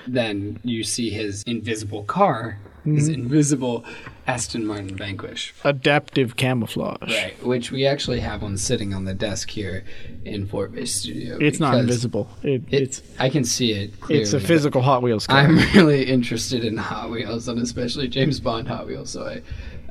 [0.06, 3.22] Then you see his invisible car, his Mm-hmm.
[3.22, 3.84] invisible
[4.26, 6.98] Aston Martin Vanquish, Adaptive camouflage.
[7.02, 7.34] right?
[7.44, 9.84] Which we actually have one sitting on the desk here
[10.24, 11.38] in Fort Base Studio.
[11.40, 12.28] It's not invisible.
[12.42, 14.00] It, It, it's I can see it.
[14.00, 15.38] Clearly, it's a physical Hot Wheels car.
[15.38, 19.42] I'm really interested in Hot Wheels and especially James Bond Hot Wheels, so I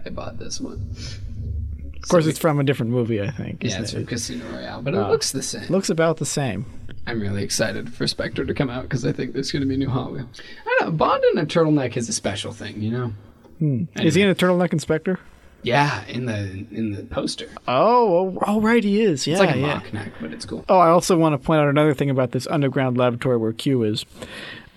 [0.05, 0.93] I bought this one.
[2.01, 3.21] of course, it's from a different movie.
[3.21, 3.63] I think.
[3.63, 3.95] Yeah, it's it?
[3.97, 5.09] from Casino Royale, but it Ah.
[5.09, 5.67] looks the same.
[5.69, 6.65] Looks about the same.
[7.07, 9.75] I'm really excited for Spectre to come out because I think there's going to be
[9.77, 10.41] new Hot Wheels.
[10.65, 10.97] I don't know.
[10.97, 13.13] Bond in a turtleneck is a special thing, you know.
[13.59, 13.83] Hmm.
[13.99, 15.19] Is he in a turtleneck in Spectre?
[15.63, 19.27] Yeah, in the in the poster, Oh, oh, oh, right, he is.
[19.27, 19.67] Yeah, it's like a yeah.
[19.75, 20.65] mock neck, but it's cool.
[20.67, 23.83] Oh, I also want to point out another thing about this underground laboratory where Q
[23.83, 24.03] is.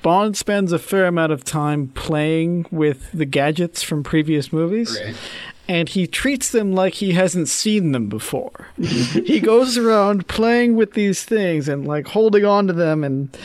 [0.02, 5.00] Bond spends a fair amount of time playing with the gadgets from previous movies.
[5.02, 5.16] Right.
[5.68, 8.68] And he treats them like he hasn't seen them before.
[8.78, 13.36] he goes around playing with these things and like holding on to them and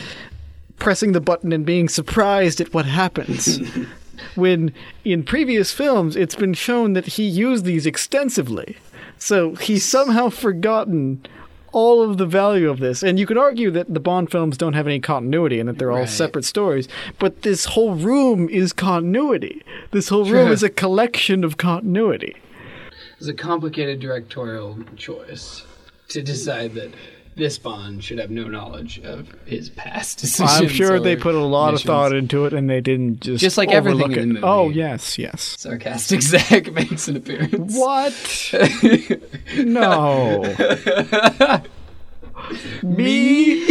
[0.78, 3.58] pressing the button and being surprised at what happens.
[4.34, 4.72] when
[5.04, 8.76] in previous films it's been shown that he used these extensively.
[9.18, 11.24] So he's somehow forgotten
[11.72, 13.02] all of the value of this.
[13.02, 15.92] And you could argue that the Bond films don't have any continuity and that they're
[15.92, 16.88] all separate stories.
[17.18, 19.62] But this whole room is continuity.
[19.90, 22.36] This whole room is a collection of continuity.
[23.18, 25.66] It's a complicated directorial choice
[26.08, 26.92] to decide that
[27.40, 30.50] this Bond should have no knowledge of his past decisions.
[30.60, 33.58] I'm sure they put a lot of thought into it and they didn't just Just
[33.58, 34.26] like everything overlook in it.
[34.34, 34.44] the movie.
[34.46, 35.56] Oh yes, yes.
[35.58, 37.76] Sarcastic Zach makes an appearance.
[37.76, 38.54] What?
[39.58, 40.42] no.
[42.82, 43.68] Me?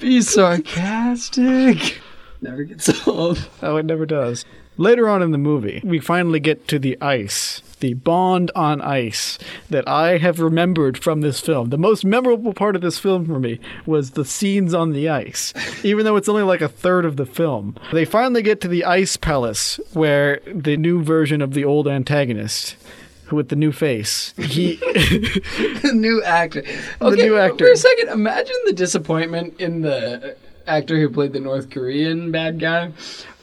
[0.00, 2.00] Be sarcastic.
[2.42, 3.48] Never gets old.
[3.62, 4.44] Oh, it never does.
[4.76, 9.38] Later on in the movie, we finally get to the ice, the Bond on ice
[9.70, 11.70] that I have remembered from this film.
[11.70, 15.52] The most memorable part of this film for me was the scenes on the ice,
[15.84, 17.76] even though it's only like a third of the film.
[17.92, 22.76] They finally get to the ice palace where the new version of the old antagonist.
[23.32, 26.62] With the new face, he the new actor.
[27.00, 27.66] Okay, new For actor.
[27.66, 30.36] a second, imagine the disappointment in the
[30.68, 32.92] actor who played the North Korean bad guy.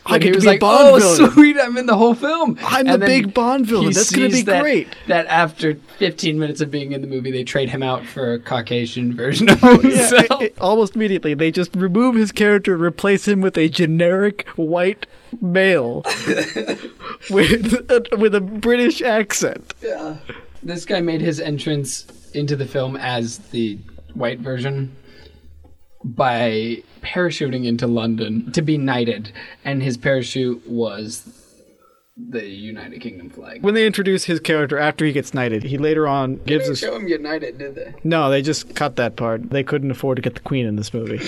[0.06, 1.58] I get to be like, Bond "Oh, villain." sweet!
[1.58, 2.58] I'm in the whole film.
[2.64, 3.94] I'm And the big Bond villain.
[3.94, 4.88] That's gonna be that- great.
[5.08, 8.40] That after 15 minutes of being in the movie, they trade him out for a
[8.40, 10.42] Caucasian version of Yeah, himself.
[10.42, 14.48] it- it- almost immediately, they just remove his character, and replace him with a generic
[14.56, 15.06] white
[15.42, 16.02] male
[17.30, 19.74] with a, with a British accent.
[19.82, 20.18] Yeah,
[20.62, 23.78] this guy made his entrance into the film as the
[24.14, 24.96] white version
[26.04, 29.32] by parachuting into London to be knighted,
[29.64, 31.40] and his parachute was
[32.16, 33.64] the United Kingdom flag.
[33.64, 36.80] When they introduce his character after he gets knighted, he later on gives They us.
[36.80, 37.94] show him get knighted, did they?
[38.04, 39.50] No, they just cut that part.
[39.50, 41.20] They couldn't afford to get the Queen in this movie.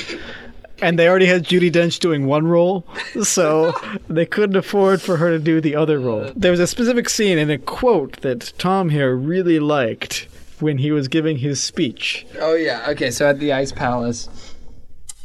[0.81, 2.85] And they already had Judi Dench doing one role,
[3.23, 3.73] so
[4.09, 6.25] they couldn't afford for her to do the other role.
[6.25, 6.33] Uh.
[6.35, 10.27] There was a specific scene and a quote that Tom here really liked
[10.59, 12.27] when he was giving his speech.
[12.39, 12.85] Oh yeah.
[12.89, 14.29] Okay, so at the Ice Palace,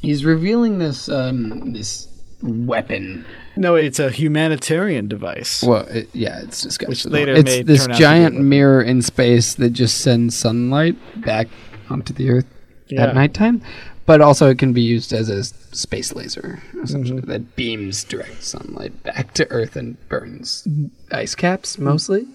[0.01, 2.09] he's revealing this um this
[2.43, 3.25] weapon.
[3.57, 5.63] No, it's a humanitarian device.
[5.63, 6.89] Well, it, yeah, it's disgusting.
[6.91, 8.49] Which later it's may this turn out to be giant weapon.
[8.49, 11.49] mirror in space that just sends sunlight back
[11.91, 12.47] onto the Earth
[12.89, 13.07] Yeah.
[13.09, 13.61] at nighttime.
[14.07, 15.45] But also, it can be used as a
[15.77, 17.31] space laser, essentially, Mm-hmm.
[17.31, 20.67] that beams direct sunlight back to Earth and burns
[21.13, 22.27] ice caps mostly,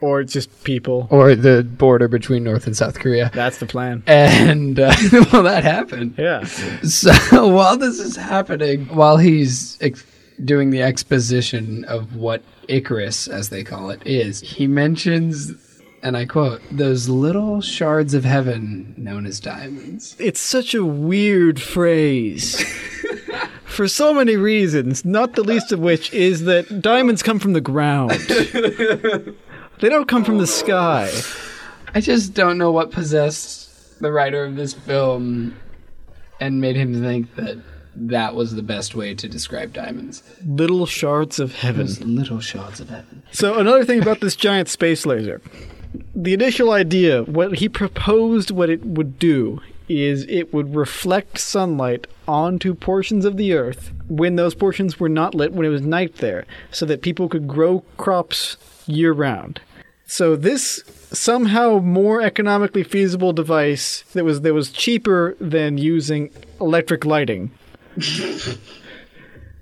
[0.00, 1.08] Or it's just people.
[1.10, 3.30] or the border between North and South Korea.
[3.32, 4.02] That's the plan.
[4.06, 4.94] And uh,
[5.32, 6.14] well, that happened.
[6.18, 6.44] Yeah.
[6.44, 7.12] So
[7.48, 10.04] while this is happening, while he's ex-
[10.44, 15.52] doing the exposition of what Icarus, as they call it, is, he mentions,
[16.02, 20.14] and I quote, those little shards of heaven known as diamonds.
[20.18, 22.62] It's such a weird phrase.
[23.64, 27.60] For so many reasons, not the least of which is that diamonds come from the
[27.60, 28.12] ground.
[29.80, 31.10] They don't come from the sky.
[31.94, 35.56] I just don't know what possessed the writer of this film
[36.40, 37.58] and made him think that
[37.96, 40.22] that was the best way to describe diamonds.
[40.44, 41.86] Little shards of heaven.
[41.86, 43.22] Those little shards of heaven.
[43.32, 45.40] So another thing about this giant space laser.
[46.14, 52.06] The initial idea, what he proposed what it would do is it would reflect sunlight
[52.28, 56.16] onto portions of the earth when those portions were not lit when it was night
[56.16, 59.60] there, so that people could grow crops year round.
[60.06, 67.04] So this somehow more economically feasible device that was that was cheaper than using electric
[67.04, 67.50] lighting.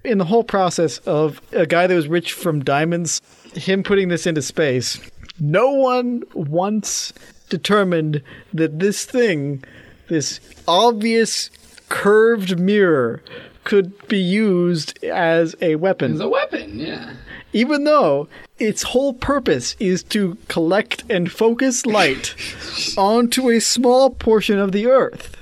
[0.04, 3.22] In the whole process of a guy that was rich from diamonds,
[3.54, 5.00] him putting this into space,
[5.40, 7.14] no one once
[7.48, 9.64] determined that this thing,
[10.09, 11.50] this obvious
[11.88, 13.22] curved mirror,
[13.64, 17.14] could be used as a weapon As a weapon, yeah.
[17.54, 22.34] Even though its whole purpose is to collect and focus light
[22.98, 25.34] onto a small portion of the earth.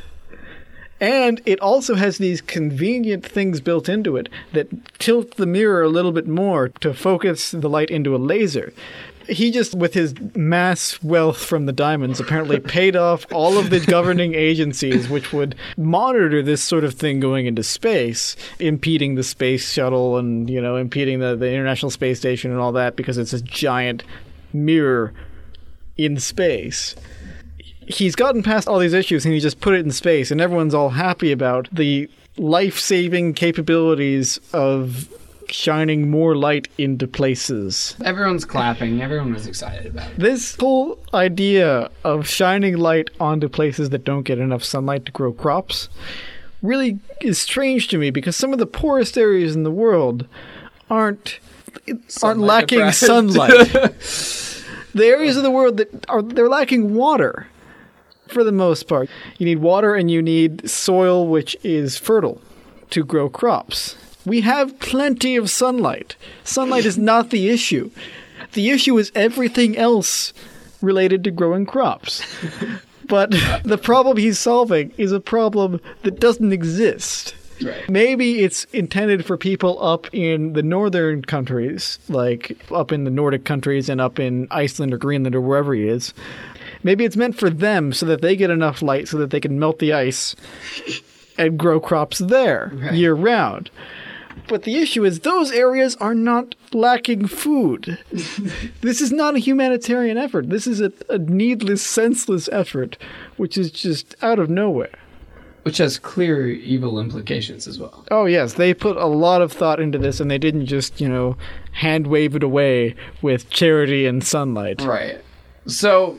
[1.00, 4.68] And it also has these convenient things built into it that
[5.00, 8.72] tilt the mirror a little bit more to focus the light into a laser.
[9.28, 13.80] He just, with his mass wealth from the diamonds, apparently paid off all of the
[13.80, 19.72] governing agencies which would monitor this sort of thing going into space, impeding the space
[19.72, 23.32] shuttle and, you know, impeding the, the International Space Station and all that because it's
[23.32, 24.02] a giant
[24.52, 25.12] mirror
[25.96, 26.96] in space.
[27.86, 30.74] He's gotten past all these issues and he just put it in space, and everyone's
[30.74, 35.12] all happy about the life saving capabilities of
[35.52, 37.96] shining more light into places.
[38.04, 39.00] Everyone's clapping.
[39.02, 40.18] Everyone was excited about it.
[40.18, 45.32] This whole idea of shining light onto places that don't get enough sunlight to grow
[45.32, 45.88] crops
[46.62, 50.26] really is strange to me because some of the poorest areas in the world
[50.90, 51.38] aren't
[52.22, 52.96] aren't lacking deprived.
[52.96, 53.72] sunlight.
[54.94, 57.46] the areas of the world that are they're lacking water
[58.28, 59.08] for the most part.
[59.38, 62.40] You need water and you need soil which is fertile
[62.90, 63.96] to grow crops.
[64.24, 66.16] We have plenty of sunlight.
[66.44, 67.90] Sunlight is not the issue.
[68.52, 70.32] The issue is everything else
[70.80, 72.22] related to growing crops.
[73.08, 73.30] But
[73.64, 77.34] the problem he's solving is a problem that doesn't exist.
[77.62, 77.88] Right.
[77.88, 83.44] Maybe it's intended for people up in the northern countries, like up in the Nordic
[83.44, 86.12] countries and up in Iceland or Greenland or wherever he is.
[86.82, 89.60] Maybe it's meant for them so that they get enough light so that they can
[89.60, 90.34] melt the ice
[91.38, 92.94] and grow crops there Right.
[92.94, 93.70] year round.
[94.48, 97.98] But the issue is those areas are not lacking food.
[98.80, 100.50] this is not a humanitarian effort.
[100.50, 102.98] This is a, a needless, senseless effort,
[103.36, 104.98] which is just out of nowhere.
[105.62, 108.04] Which has clear evil implications as well.
[108.10, 111.08] Oh yes, they put a lot of thought into this, and they didn't just you
[111.08, 111.36] know
[111.70, 114.82] hand wave it away with charity and sunlight.
[114.82, 115.20] Right.
[115.68, 116.18] So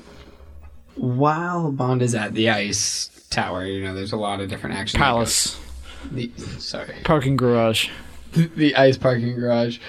[0.95, 4.97] while Bond is at the ice tower, you know, there's a lot of different action.
[4.97, 5.59] Palace,
[6.11, 6.95] The, sorry.
[7.03, 7.89] parking garage.
[8.55, 9.79] The ice parking garage,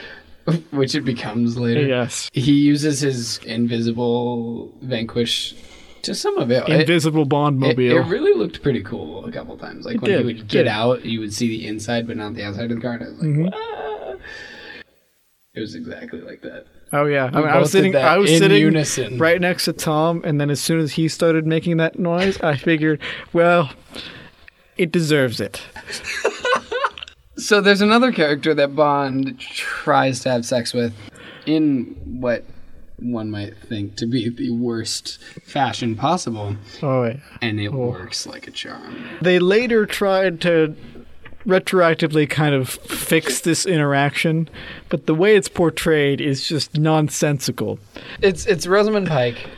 [0.71, 1.83] which it becomes later.
[1.87, 5.55] Yes, He uses his invisible vanquish
[6.03, 6.69] to some of it.
[6.69, 7.97] It- invisible Bond It, mobile.
[7.99, 9.87] it really looked pretty cool a couple times.
[9.87, 10.69] Like when did, he would get did.
[10.69, 12.95] out, you would see the inside, but not the outside of the car.
[12.95, 13.45] And I was like, Mm-hmm.
[13.47, 14.15] "Wah."
[15.55, 16.67] It was exactly like that.
[16.93, 17.95] oh yeah, I, mean, I was sitting.
[17.95, 19.19] I was sitting unison.
[19.19, 22.57] right next to Tom, and then as soon as he started making that noise, I
[22.57, 23.01] figured,
[23.33, 23.71] well,
[24.77, 25.63] it deserves it.
[27.37, 30.95] So there's another character that Bond tries to have sex with
[31.47, 32.45] in what
[32.99, 37.17] one might think to be the worst fashion possible, Oh yeah.
[37.43, 39.05] and it works like a charm.
[39.21, 40.77] They later tried to
[41.45, 44.49] retroactively kind of fix this interaction,
[44.89, 47.79] but the way it's portrayed is just nonsensical.
[48.23, 49.49] It's it's Rosamund Pike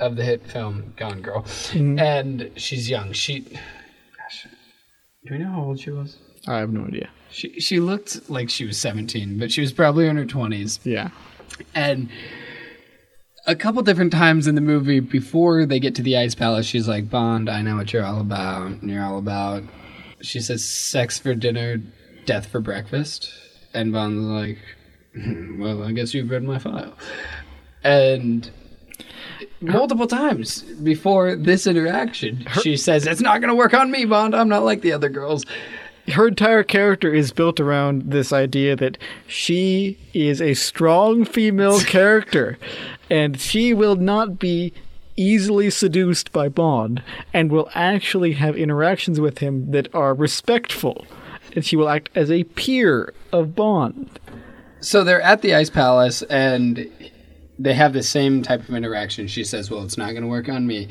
[0.00, 1.98] of the hit film Gone Girl, mm-hmm.
[1.98, 3.12] and she's young.
[3.12, 4.46] She, gosh,
[5.26, 6.16] do we know how old she was?
[6.46, 7.10] I have no idea.
[7.34, 10.78] She she looked like she was 17, but she was probably in her 20s.
[10.84, 11.10] Yeah.
[11.74, 12.08] And
[13.44, 16.86] a couple different times in the movie before they get to the ice palace, she's
[16.86, 18.68] like, "Bond, I know what you're all about.
[18.68, 19.64] And you're all about."
[20.22, 21.80] She says, "Sex for dinner,
[22.24, 23.32] death for breakfast."
[23.74, 24.58] And Bond's like,
[25.14, 26.96] "Hmm, "Well, I guess you've read my file."
[27.82, 28.48] And
[29.60, 34.36] multiple times before this interaction, she says, "It's not going to work on me, Bond.
[34.36, 35.44] I'm not like the other girls."
[36.12, 42.58] Her entire character is built around this idea that she is a strong female character
[43.10, 44.72] and she will not be
[45.16, 51.06] easily seduced by Bond and will actually have interactions with him that are respectful
[51.54, 54.18] and she will act as a peer of Bond.
[54.80, 56.90] So they're at the ice palace and
[57.58, 59.28] they have the same type of interaction.
[59.28, 60.88] She says, "Well, it's not going to work on me."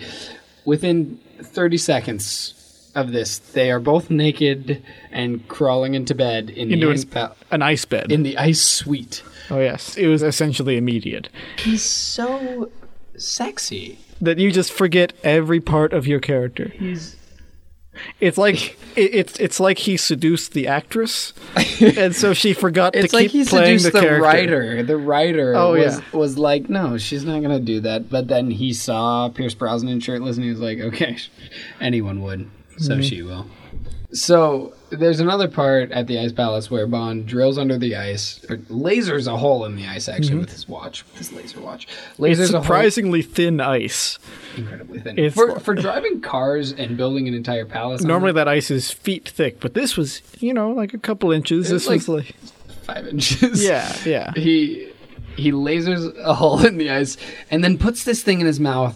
[0.65, 2.62] Within 30 seconds
[2.95, 6.97] of this, they are both naked and crawling into bed in Into the an-
[7.31, 8.11] ice An ice bed.
[8.11, 9.23] in the ice suite.
[9.49, 11.29] oh yes, it was essentially immediate.
[11.59, 12.69] He's so
[13.17, 13.99] sexy.
[14.21, 16.71] That you just forget every part of your character.
[16.77, 17.15] He's
[18.21, 21.33] It's like it, it's it's like he seduced the actress,
[21.81, 24.21] and so she forgot It's to like keep he playing seduced the, the, character.
[24.23, 24.83] writer.
[24.83, 26.03] The writer Oh, was, yeah.
[26.17, 28.09] was like, no, she's not gonna do that.
[28.09, 31.17] But then he saw Pierce Brosnan shirtless, and he was like, okay,
[31.81, 33.01] anyone would, so Mm-hmm.
[33.01, 33.45] she will.
[34.11, 38.57] So there's another part at the Ice Palace where Bond drills under the ice, or
[38.57, 41.87] lasers a hole in the ice actually with his watch, with his laser watch.
[41.87, 42.29] Lasers Mm-hmm.
[42.29, 44.19] It's a hole surprisingly thin ice.
[44.55, 45.17] incredibly thin.
[45.17, 48.03] It's- for, for driving cars and building an entire palace.
[48.03, 51.71] Normally that ice is feet thick, but this was you know like a couple inches.
[51.71, 52.35] It's This was like
[52.83, 53.63] five inches.
[53.65, 54.31] yeah yeah.
[54.35, 54.91] he
[55.35, 57.17] he lasers a hole in the ice
[57.49, 58.95] and then puts this thing in his mouth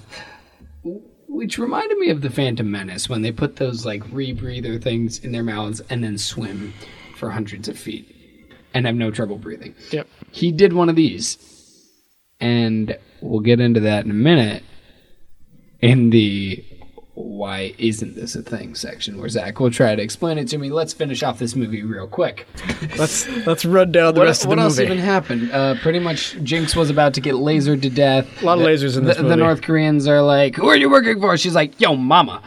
[1.28, 5.32] which reminded me of the phantom menace when they put those like rebreather things in
[5.32, 6.74] their mouths and then swim
[7.16, 8.14] for hundreds of feet
[8.74, 10.08] and have no trouble breathing Yep.
[10.32, 11.38] he did one of these
[12.40, 14.64] and we'll get into that in a minute
[15.82, 16.64] in the
[17.20, 20.70] why isn't this a thing section where zach will try to explain it to me
[20.70, 22.48] let's finish off this movie real quick
[22.98, 24.62] Let's let's run down the what, rest of the movie.
[24.66, 25.52] what else even happened?
[25.52, 28.28] Uh, pretty much, Jinx was about to get lasered to death.
[28.42, 29.30] A lot of The- lasers in this the, movie.
[29.34, 32.42] The North Koreans are like, "Who are you working for?" She's like, "Yo, mama,"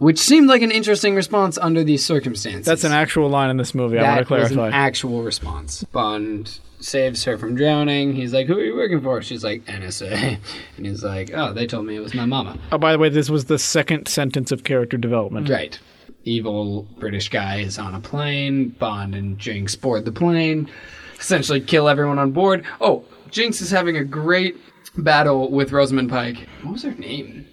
[0.00, 2.64] which seemed like an interesting response under these circumstances.
[2.64, 3.98] That's an actual line in this movie.
[3.98, 5.84] I want that to was an actual response.
[5.84, 8.14] Bond saves her from drowning.
[8.14, 10.38] He's like, "Who are you working for?" She's like, "NSA,"
[10.78, 13.10] and he's like, "Oh, they told me it was my mama." oh, by the way,
[13.10, 15.48] this was the second sentence of character development.
[15.50, 15.78] Right.
[16.24, 18.70] Evil British guy is on a plane.
[18.70, 20.70] Bond and Jinx board the plane,
[21.18, 22.64] essentially kill everyone on board.
[22.80, 24.56] Oh, Jinx is having a great
[24.96, 26.48] battle with Rosamund Pike.
[26.62, 27.46] What was her name?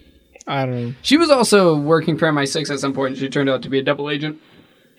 [0.48, 0.94] I don't know.
[1.02, 3.10] She was also working for MI6 at some point.
[3.12, 4.40] and She turned out to be a double agent.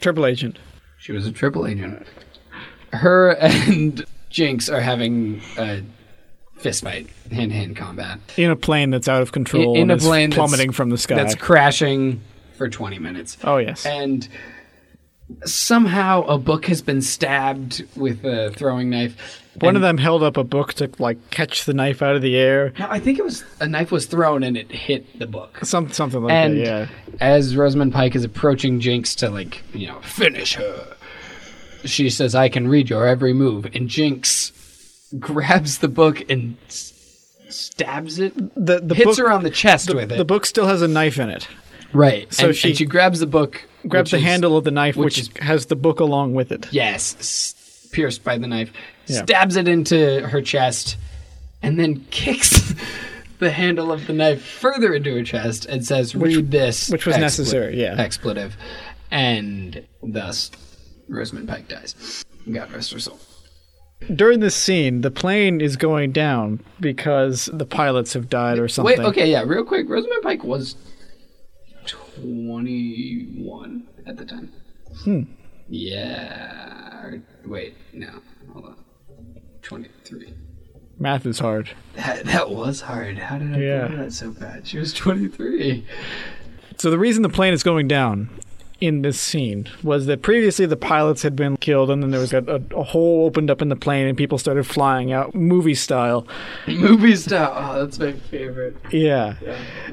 [0.00, 0.58] Triple Agent.
[0.98, 2.06] She was a triple agent.
[2.92, 5.82] Her and Jinx are having a
[6.58, 8.18] fist fight, hand to hand combat.
[8.36, 10.98] In a plane that's out of control In and a plane that's- plummeting from the
[10.98, 11.14] sky.
[11.16, 12.20] That's crashing
[12.56, 13.38] for 20 minutes.
[13.44, 13.86] oh yes.
[13.86, 14.28] and
[15.44, 19.42] somehow a book has been stabbed with a throwing knife.
[19.66, 22.36] One of them held up a book to like catch the knife out of the
[22.36, 22.72] air.
[22.78, 25.58] No, I think it was a knife was thrown and it hit the book.
[25.64, 26.64] Some something like And that.
[26.64, 26.86] Yeah.
[27.20, 30.96] as Rosamund Pike is approaching Jinx to like you know finish her,
[31.84, 34.52] she says, "I can read your every move," and Jinx
[35.18, 36.92] grabs the book and s-
[37.48, 40.16] stabs it, The the hits book, her on the chest with it.
[40.18, 41.48] The book still has a knife in it.
[41.92, 42.32] right.
[42.32, 44.96] so and, she- and she grabs the book, Grabs the is- handle of the knife,
[44.96, 46.66] which which, is- has the book along with it.
[46.72, 48.70] Yes, s- pierced by the knife,
[49.08, 49.22] Yeah.
[49.22, 50.96] stabs it into her chest,
[51.62, 52.74] and then kicks
[53.38, 57.16] the handle of the knife further into her chest and says, "Read this," which was
[57.16, 57.94] expletive- necessary, yeah.
[57.98, 58.56] expletive,
[59.10, 60.50] and thus
[61.08, 62.24] Rosamund Pike dies.
[62.50, 63.18] God rest her soul.
[64.14, 68.98] During this scene, the plane is going down because the pilots have died or something.
[68.98, 69.88] Wait, okay, yeah, real quick.
[69.88, 70.76] Rosamund Pike was
[71.86, 74.52] twenty-one at the time.
[75.04, 75.22] Hmm.
[75.68, 77.14] Yeah.
[77.44, 78.20] Wait, no,
[78.52, 78.76] hold on.
[79.68, 80.32] Twenty-three.
[80.98, 81.70] Math is hard.
[81.94, 83.18] That, that was hard.
[83.18, 83.88] How did I Yeah.
[83.88, 84.66] do that so bad?
[84.66, 85.86] She was 23.
[86.78, 88.30] So the reason the plane is going down
[88.80, 92.32] in this scene was that previously the pilots had been killed and then there was
[92.32, 95.74] a, a, a hole opened up in the plane and people started flying out movie
[95.74, 96.26] style
[96.68, 97.52] Movie style.
[97.56, 98.76] Oh, that's my favorite.
[98.90, 99.34] yeah.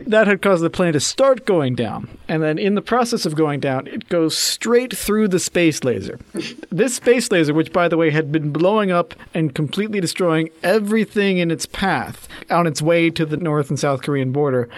[0.07, 3.35] that had caused the plane to start going down and then in the process of
[3.35, 6.19] going down it goes straight through the space laser
[6.69, 11.37] this space laser which by the way had been blowing up and completely destroying everything
[11.39, 14.69] in its path on its way to the north and south korean border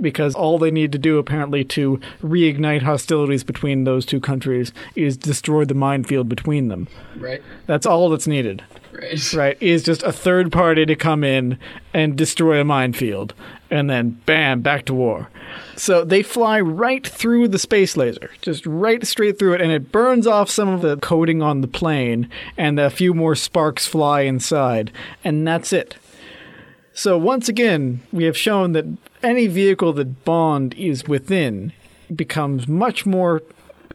[0.00, 5.16] because all they need to do apparently to reignite hostilities between those two countries is
[5.16, 6.88] destroy the minefield between them.
[7.16, 7.42] Right?
[7.66, 8.62] that's all that's needed.
[8.92, 9.32] Right.
[9.34, 9.56] right.
[9.60, 11.58] Is just a third party to come in
[11.92, 13.34] and destroy a minefield
[13.70, 15.28] and then bam back to war.
[15.76, 19.92] So they fly right through the space laser just right straight through it and it
[19.92, 24.22] burns off some of the coating on the plane and a few more sparks fly
[24.22, 24.92] inside
[25.22, 25.96] and that's it
[26.94, 28.86] so once again we have shown that
[29.22, 31.72] any vehicle that bond is within
[32.14, 33.42] becomes much more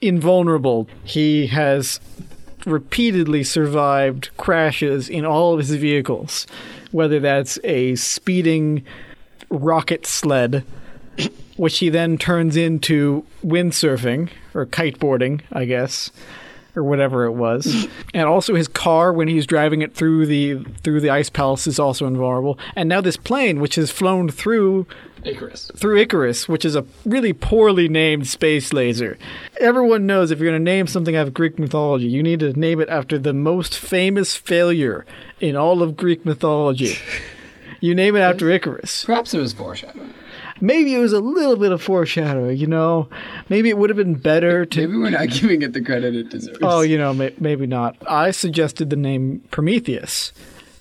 [0.02, 0.88] invulnerable.
[1.04, 2.00] He has
[2.66, 6.46] repeatedly survived crashes in all of his vehicles,
[6.92, 8.84] whether that's a speeding
[9.50, 10.64] rocket sled,
[11.58, 16.12] which he then turns into windsurfing or kiteboarding, I guess,
[16.76, 21.02] or whatever it was, and also his car when he's driving it through the through
[21.02, 24.86] the ice palace is also invulnerable, and now this plane which has flown through
[25.24, 25.72] Icarus.
[25.76, 29.18] through Icarus, which is a really poorly named space laser.
[29.60, 32.54] Everyone knows if you're going to name something out of Greek mythology, you need to
[32.54, 35.06] name it after the most famous failure
[35.40, 36.96] in all of Greek mythology.
[37.82, 39.06] You name it after Icarus.
[39.06, 40.09] Perhaps it was foreshadowing.
[40.62, 43.10] Maybe it was a little bit of foreshadowing, you know?
[43.50, 44.80] Maybe it would have been better to.
[44.80, 46.60] Maybe we're not giving it the credit it deserves.
[46.62, 47.98] Oh, you know, may, maybe not.
[48.08, 50.32] I suggested the name Prometheus,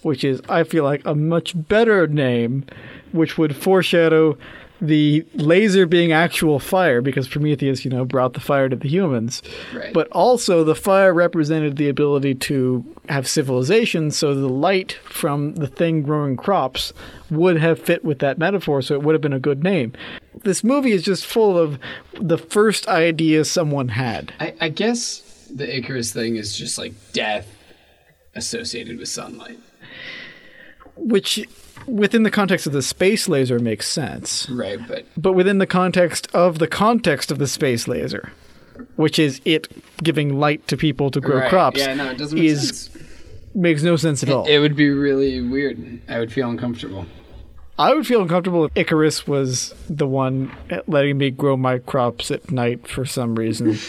[0.03, 2.65] which is, I feel like, a much better name,
[3.13, 4.37] which would foreshadow
[4.81, 9.43] the laser being actual fire, because Prometheus, you know, brought the fire to the humans.
[9.75, 9.93] Right.
[9.93, 15.67] But also, the fire represented the ability to have civilization, so the light from the
[15.67, 16.93] thing growing crops
[17.31, 19.93] would have fit with that metaphor, so it would have been a good name.
[20.45, 21.79] This movie is just full of
[22.21, 24.33] the first idea someone had.
[24.39, 27.47] I, I guess the Icarus thing is just like death
[28.35, 29.59] associated with sunlight.
[30.99, 31.47] which
[31.87, 36.29] within the context of the space laser makes sense Right, but but within the context
[36.35, 38.33] of the context of the space laser
[38.97, 39.69] which is it
[40.03, 41.49] giving light to people to grow right.
[41.51, 43.05] crops Yeah, no, it doesn't make is sense.
[43.55, 46.01] makes no sense at all It would be really weird.
[46.09, 47.07] I would feel uncomfortable.
[47.79, 50.51] i would feel uncomfortable if icarus was the one
[50.87, 53.77] letting me grow my crops at night for some reason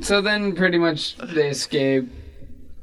[0.00, 2.08] So then, pretty much, they escape.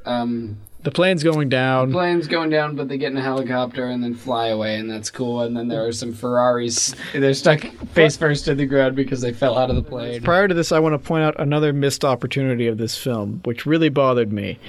[0.05, 3.87] Um, the plane's going down The plane's going down, but they get in a helicopter
[3.87, 5.41] and then fly away, and that's cool.
[5.41, 6.93] And then there are some Ferraris.
[7.13, 7.61] They're stuck
[7.93, 10.21] face first to the ground because they fell out of the plane.
[10.21, 13.65] Prior to this, I want to point out another missed opportunity of this film, which
[13.65, 14.59] really bothered me.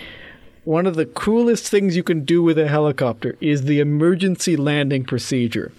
[0.65, 5.05] One of the coolest things you can do with a helicopter is the emergency landing
[5.05, 5.73] procedure,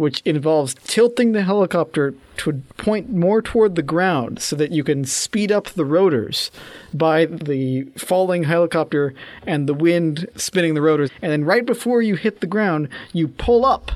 [0.00, 5.04] which involves tilting the helicopter to point more toward the ground so that you can
[5.04, 6.50] speed up the rotors
[6.94, 9.12] by the falling helicopter
[9.46, 11.10] and the wind spinning the rotors.
[11.20, 13.92] And then right before you hit the ground, you pull up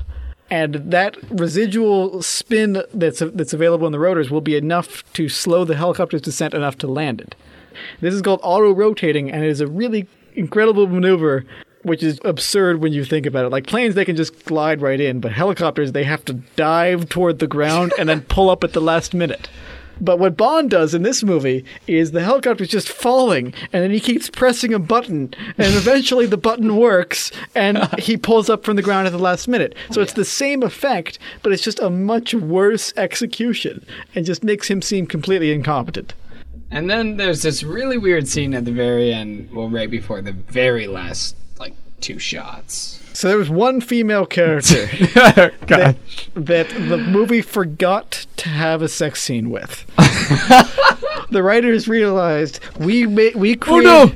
[0.51, 5.65] and that residual spin that's that's available in the rotors will be enough to slow
[5.65, 7.35] the helicopter's descent enough to land it.
[7.99, 11.45] This is called auto rotating, and it is a really incredible maneuver,
[11.85, 13.49] which is absurd when you think about it.
[13.49, 17.39] Like planes, they can just glide right in, but helicopters, they have to dive toward
[17.39, 19.47] the ground and then pull up at the last minute.
[20.01, 24.01] But what Bond does in this movie is the helicopter's just falling, and then he
[24.01, 28.81] keeps pressing a button, and eventually the button works, and he pulls up from the
[28.81, 29.73] ground at the last minute.
[29.91, 34.69] So it's the same effect, but it's just a much worse execution, and just makes
[34.69, 36.13] him seem completely incompetent.
[36.71, 40.33] And then there's this really weird scene at the very end, well, right before the
[40.33, 41.37] very last,
[42.01, 43.01] two shots.
[43.13, 44.85] So there was one female character
[45.15, 45.95] that,
[46.35, 49.85] that the movie forgot to have a sex scene with.
[51.29, 53.83] the writers realized we ma- we oh, created.
[53.85, 54.11] no!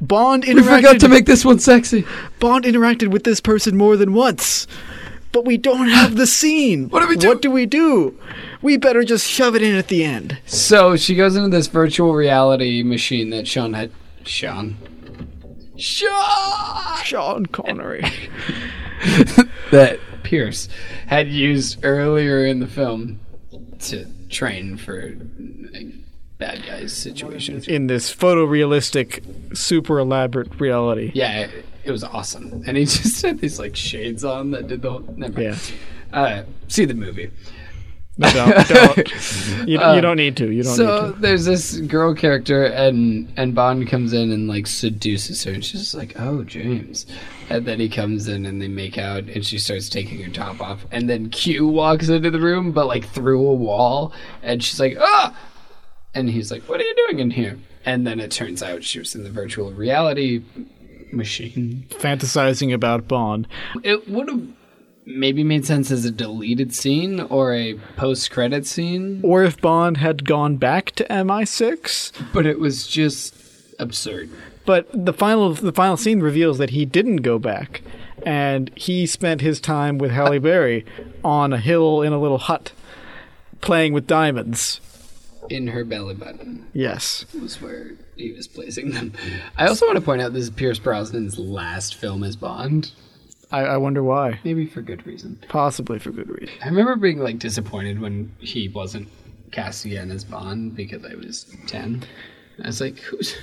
[0.00, 0.56] Bond interacted.
[0.56, 2.04] We forgot to make this one sexy.
[2.38, 4.66] Bond interacted with this person more than once,
[5.32, 6.90] but we don't have the scene.
[6.90, 7.28] What do we do?
[7.28, 8.18] What do we do?
[8.60, 10.38] We better just shove it in at the end.
[10.44, 13.90] So she goes into this virtual reality machine that Sean had.
[14.24, 14.76] Sean.
[15.78, 16.96] Sean!
[17.04, 18.04] Sean Connery.
[19.72, 20.68] That Pierce
[21.06, 23.18] had used earlier in the film
[23.80, 25.16] to train for
[25.72, 25.88] like,
[26.38, 27.66] bad guys situations.
[27.66, 31.10] in this photorealistic, super elaborate reality.
[31.14, 32.62] Yeah, it, it was awesome.
[32.66, 35.00] And he just had these like shades on that did the whole.
[35.16, 35.72] Never mind.
[36.12, 36.18] Yeah.
[36.20, 37.30] Uh, see the movie.
[38.18, 39.68] No, don't, don't.
[39.68, 40.50] You, you don't need to.
[40.50, 41.20] You don't so need to.
[41.20, 45.80] there's this girl character and and Bond comes in and like seduces her and she's
[45.80, 47.04] just like oh James
[47.50, 50.60] and then he comes in and they make out and she starts taking her top
[50.62, 54.12] off and then Q walks into the room but like through a wall
[54.42, 55.36] and she's like ah
[56.14, 58.98] and he's like what are you doing in here and then it turns out she
[58.98, 60.42] was in the virtual reality
[61.12, 63.46] machine Fantasizing about Bond.
[63.84, 64.42] it would have
[65.06, 69.98] maybe made sense as a deleted scene or a post credit scene Or if Bond
[69.98, 72.12] had gone back to MI6.
[72.32, 73.34] but it was just
[73.78, 74.28] absurd
[74.64, 77.82] But the final the final scene reveals that he didn't go back,
[78.24, 80.84] and he spent his time with Halle Berry
[81.24, 82.72] on a hill in a little hut,
[83.60, 84.80] playing with diamonds.
[85.48, 89.12] in her belly button Yes, was where he was placing them.
[89.56, 92.90] I also want to point out this is Pierce Brosnan's last film as Bond,
[93.50, 94.40] I, I wonder why.
[94.44, 95.38] maybe for good reason.
[95.48, 96.54] Possibly for good reason.
[96.62, 99.08] I remember being like disappointed when he wasn't
[99.52, 102.04] cast again as Bond because I was ten.
[102.62, 103.36] I was like, who's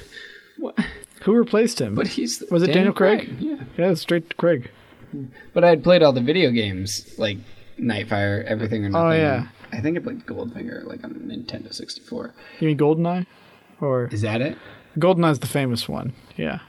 [0.58, 0.78] what?
[1.24, 1.96] Who replaced him?
[1.96, 3.34] But he's Was it Daniel Craig?
[3.40, 4.70] Yeah, yeah, straight Craig.
[5.54, 7.38] but I had played all the video games like
[7.80, 9.06] Nightfire, Everything or oh, Nothing.
[9.06, 9.48] Oh, yeah.
[9.72, 12.34] I think I played Goldfinger like on Nintendo 64.
[12.60, 13.26] You mean Goldeneye?
[13.82, 14.58] Or Is that it?
[14.98, 16.14] Goldeneye's the famous one.
[16.36, 16.60] Yeah.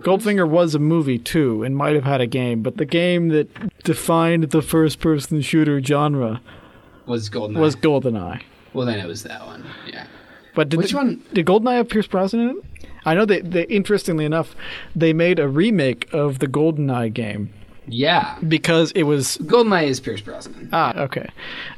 [0.00, 3.48] Goldfinger was a movie too, and might have had a game, but the game that
[3.84, 6.40] defined the first-person shooter genre
[7.06, 7.60] Was Goldeneye?
[7.60, 8.42] was Goldeneye.
[8.72, 9.64] well, then it was that one.
[9.86, 10.06] Yeah.
[10.54, 11.22] But did Which the- one?
[11.32, 12.88] Did Goldeneye have Pierce Brosnan in it?
[13.06, 14.56] I know that they, interestingly enough,
[14.96, 17.50] they made a remake of the Goldeneye game
[17.86, 18.38] Yeah.
[18.48, 20.70] because it was Goldeneye is Pierce Brosnan.
[20.72, 21.28] Ah, okay.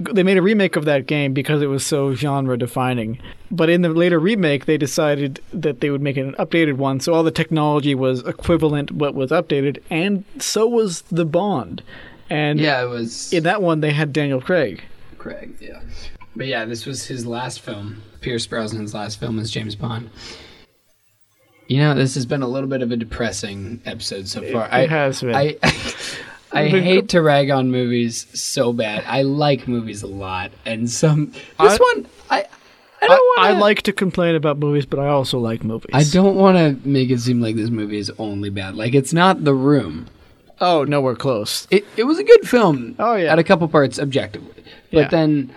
[0.00, 3.18] They made a remake of that game because it was so genre defining.
[3.50, 7.14] But in the later remake, they decided that they would make an updated one, so
[7.14, 11.82] all the technology was equivalent but was updated, and so was the Bond.
[12.28, 14.82] And yeah, it was in that one, they had Daniel Craig.
[15.18, 15.56] Craig.
[15.60, 15.80] Yeah.
[16.34, 18.02] But yeah, this was his last film.
[18.20, 20.10] Pierce Brosnan's last film as James Bond.
[21.68, 24.68] You know, this has been a little bit of a depressing episode so far.
[24.72, 25.34] it has been.
[25.34, 25.56] I,
[26.52, 29.02] I hate to rag on movies so bad.
[29.06, 32.38] I like movies a lot, and some this I- one I
[33.02, 33.40] I I, don't want.
[33.40, 35.90] I like to complain about movies, but I also like movies.
[35.92, 38.74] I don't want to make it seem like this movie is only bad.
[38.76, 40.06] Like it's not The Room.
[40.60, 41.66] Oh, nowhere close.
[41.70, 42.94] It it was a good film.
[42.98, 43.32] Oh, yeah.
[43.32, 45.08] at a couple parts objectively, but Yeah.
[45.08, 45.54] then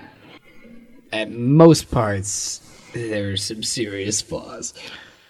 [1.14, 2.60] at most parts
[2.94, 4.74] there were some serious flaws.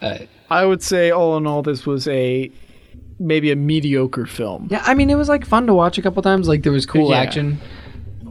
[0.02, 0.20] Uh,
[0.50, 2.52] I would say, all in all, this was a
[3.20, 4.68] maybe a mediocre film.
[4.72, 6.48] yeah, I mean it was like fun to watch a couple times.
[6.48, 7.18] Like there was cool Yeah.
[7.18, 7.60] action,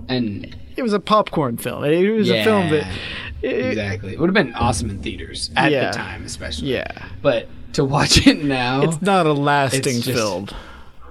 [0.08, 1.84] and It was a popcorn film.
[1.84, 2.86] It was a film that.
[3.42, 5.90] it- exactly it would have been awesome in theaters at Yeah.
[5.90, 6.68] the time, especially.
[6.72, 6.86] yeah.
[7.22, 10.48] but to watch it now, It's not a lasting It's just- film.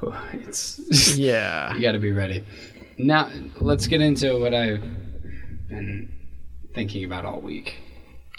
[0.34, 0.80] it's
[1.18, 1.74] Yeah.
[1.76, 2.44] You got to be ready.
[2.98, 3.30] Now,
[3.62, 4.82] let's get into what I've
[5.70, 6.10] been
[6.74, 7.76] thinking about all week,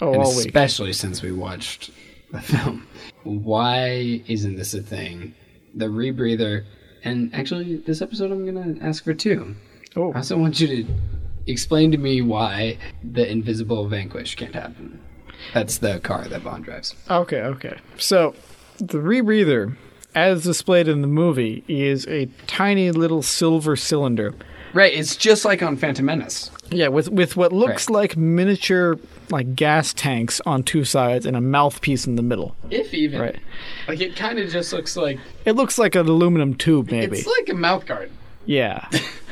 [0.01, 0.47] Oh, and all week.
[0.47, 1.91] especially since we watched
[2.31, 2.87] the film.
[3.23, 5.33] Why isn't this a thing?
[5.75, 6.65] The rebreather,
[7.03, 9.55] and actually, this episode I'm gonna ask for two.
[9.95, 10.11] Oh.
[10.13, 10.85] I also want you to
[11.47, 14.99] explain to me why the invisible vanquish can't happen.
[15.53, 16.95] That's the car that Bond drives.
[17.09, 17.77] Okay, okay.
[17.97, 18.35] So,
[18.77, 19.75] the rebreather,
[20.13, 24.33] as displayed in the movie, is a tiny little silver cylinder.
[24.73, 26.51] Right, it's just like on Phantom Menace.
[26.71, 27.95] Yeah, with with what looks Right.
[27.95, 28.99] like miniature
[29.31, 32.55] like gas tanks on two sides and a mouthpiece in the middle.
[32.69, 33.21] If even.
[33.21, 33.39] Right.
[33.87, 37.17] Like it kind of just looks like It looks like an aluminum tube, maybe.
[37.19, 38.11] it's like a mouth guard.
[38.45, 38.87] Yeah.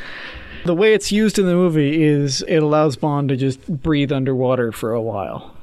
[0.66, 4.72] the way it's used in the movie is it allows Bond to just breathe underwater
[4.72, 5.56] for a while.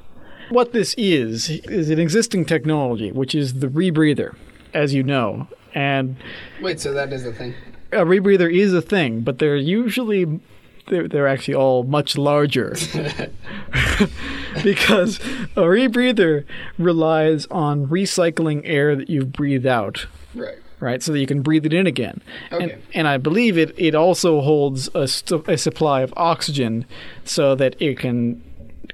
[0.49, 4.35] What this is, is an existing technology, which is the rebreather,
[4.73, 5.47] as you know.
[5.73, 6.17] And
[6.61, 7.53] Wait, so that is a thing.
[7.91, 10.39] a rebreather is a thing, but they're usually
[10.87, 12.75] they're, they're actually all much larger.
[14.63, 15.19] Because
[15.57, 16.45] a rebreather
[16.77, 20.07] relies on recycling air that you've breathed out.
[20.33, 20.57] Right.
[20.79, 21.03] right?
[21.03, 22.21] So that you can breathe it in again.
[22.51, 22.77] And, Okay.
[22.93, 26.85] and i believe it it also holds a, st- a supply of oxygen
[27.25, 28.41] so that it can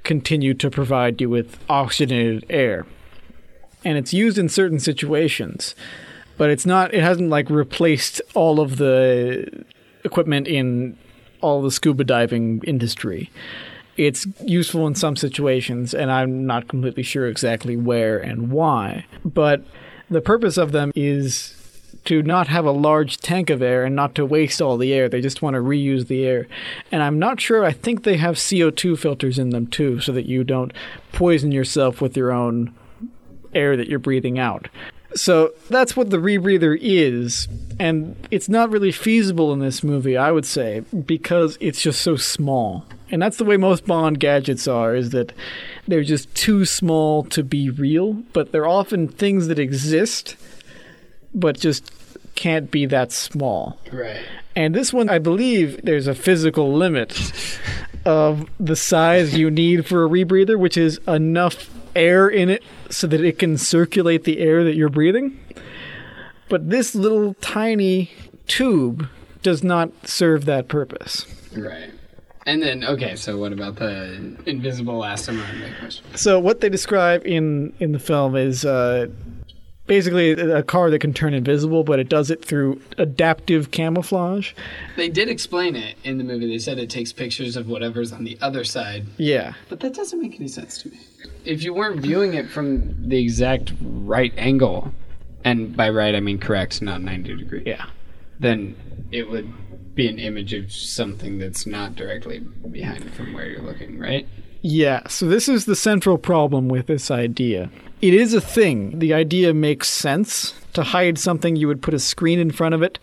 [0.02, 2.84] continue to provide you with oxygenated air.
[3.84, 5.74] And it's used in certain situations
[6.38, 9.64] but it's not it hasn't like replaced all of the
[10.04, 10.96] equipment in
[11.42, 13.30] all the scuba diving industry
[13.96, 19.62] it's useful in some situations and i'm not completely sure exactly where and why but
[20.10, 21.54] the purpose of them is
[22.04, 25.08] to not have a large tank of air and not to waste all the air.
[25.08, 26.48] They just want to reuse the air.
[26.90, 30.26] And I'm not sure, I think they have CO2 filters in them too, so that
[30.26, 30.72] you don't
[31.12, 32.74] poison yourself with your own
[33.54, 34.68] air that you're breathing out.
[35.14, 37.48] So that's what the rebreather is,
[37.78, 42.16] and it's not really feasible in this movie, I would say, because it's just so
[42.16, 42.84] small.
[43.10, 45.32] And that's the way most Bond gadgets are, is that
[45.86, 50.36] they're just too small to be real, but they're often things that exist,
[51.34, 51.90] but just
[52.34, 53.78] can't be that small.
[53.92, 54.24] Right.
[54.56, 57.32] And this one, I believe there's a physical limit
[58.06, 63.06] of the size you need for a rebreather, which is enough air in it so
[63.06, 65.38] that it can circulate the air that you're breathing.
[66.48, 68.10] But this little tiny
[68.46, 69.08] tube
[69.42, 71.26] does not serve that purpose.
[71.56, 71.90] Right.
[72.44, 76.02] And then okay, so what about the invisible vanquish?
[76.16, 79.06] So what they describe in in the film is uh,
[79.92, 84.52] basically a car that can turn invisible, but it does it through adaptive camouflage.
[84.96, 86.46] They did explain it in the movie.
[86.46, 89.52] They said it takes pictures of whatever's on the other side, Yeah.
[89.68, 90.96] but that doesn't make any sense to me.
[91.44, 94.94] If you weren't viewing it from the exact right angle,
[95.44, 97.84] and by right I mean correct, not 90 degree, Yeah.
[98.40, 98.74] then
[99.10, 99.52] it would
[99.94, 102.38] be an image of something that's not directly
[102.70, 104.26] behind from where you're looking, right?
[104.62, 107.68] Yeah, so this is the central problem with this idea.
[108.02, 108.98] It is a thing.
[108.98, 110.54] The idea makes sense.
[110.74, 112.98] To hide something, you would put a screen in front of it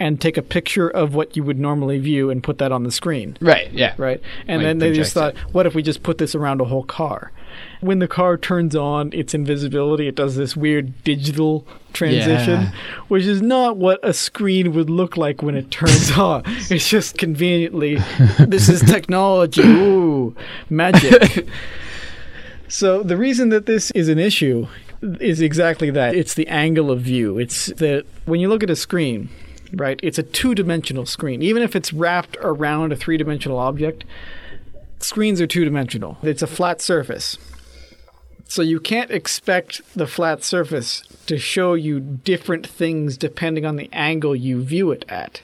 [0.00, 2.90] and take a picture of what you would normally view and put that on the
[2.92, 3.68] screen, Right.
[3.72, 3.94] Yeah.
[3.98, 4.20] right?
[4.46, 6.84] And Like then they just thought, what if we just put this around a whole
[6.84, 7.32] car?
[7.80, 12.72] When the car turns on its invisibility, it does this weird digital transition, Yeah.
[13.08, 16.44] which is not what a screen would look like when it turns on.
[16.70, 17.96] It's just conveniently,
[18.38, 19.62] this is technology.
[19.62, 20.36] Ooh,
[20.70, 21.48] magic.
[22.68, 24.66] So the reason that this is an issue
[25.02, 26.14] is exactly that.
[26.14, 27.38] It's the angle of view.
[27.38, 29.30] It's that when you look at a screen,
[29.72, 29.98] right?
[30.02, 31.42] It's a two dimensional screen.
[31.42, 34.04] Even if it's wrapped around a three dimensional object,
[34.98, 36.18] screens are two dimensional.
[36.22, 37.38] It's a flat surface.
[38.44, 43.90] So you can't expect the flat surface to show you different things depending on the
[43.92, 45.42] angle you view it at.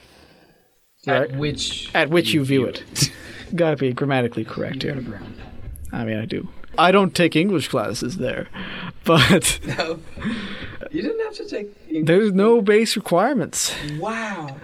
[1.05, 1.29] Right.
[1.29, 3.11] At which At which you view it.
[3.55, 5.21] Gotta be grammatically correct Go here.
[5.91, 6.49] I mean, I do.
[6.77, 8.47] I don't take English classes there,
[9.03, 9.99] but No,
[10.91, 11.67] you didn't have to take.
[11.89, 12.05] English.
[12.07, 13.73] there's no base requirements.
[13.99, 14.55] Wow,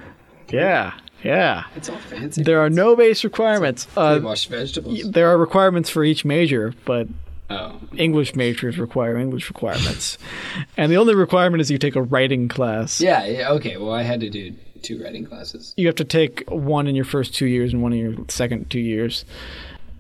[0.50, 0.94] Yeah,
[1.24, 1.66] yeah.
[1.76, 2.44] it's all fancy.
[2.44, 3.86] There are no base requirements.
[3.96, 5.10] They Uh, wash vegetables.
[5.12, 7.08] there are requirements for each major, but
[7.50, 10.18] Oh, English majors require English requirements.
[10.78, 13.02] and the only requirement is you take a writing class.
[13.02, 13.50] yeah, yeah.
[13.52, 15.74] Okay, well, I had to do two writing classes.
[15.76, 18.70] You have to take one in your first two years and one in your second
[18.70, 19.26] two years.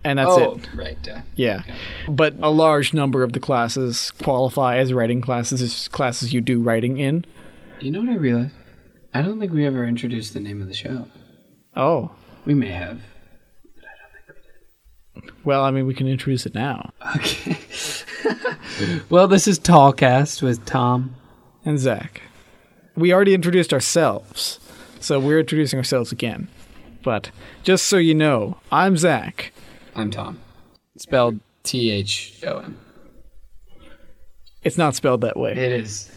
[0.03, 0.69] And that's oh, it.
[0.73, 1.07] right.
[1.07, 1.63] Uh, Yeah.
[2.07, 6.61] But a large number of the classes qualify as writing classes, as classes you do
[6.61, 7.25] writing in.
[7.79, 8.53] you know what I realized?
[9.13, 11.07] I don't think we ever introduced the name of the show.
[11.75, 12.11] Oh.
[12.45, 13.01] We may have.
[15.43, 16.93] Well, I mean, we can introduce it now.
[17.17, 17.57] Okay.
[19.09, 21.15] well, this is Tallcast with Tom.
[21.63, 22.21] And Zach.
[22.95, 24.59] We already introduced ourselves,
[24.99, 26.47] so we're introducing ourselves again.
[27.03, 27.29] But
[27.63, 29.51] just so you know, I'm Zach.
[29.95, 30.39] I'm Tom.
[30.97, 32.77] Spelled T H O M.
[34.63, 35.51] It's not spelled that way.
[35.53, 36.07] It is.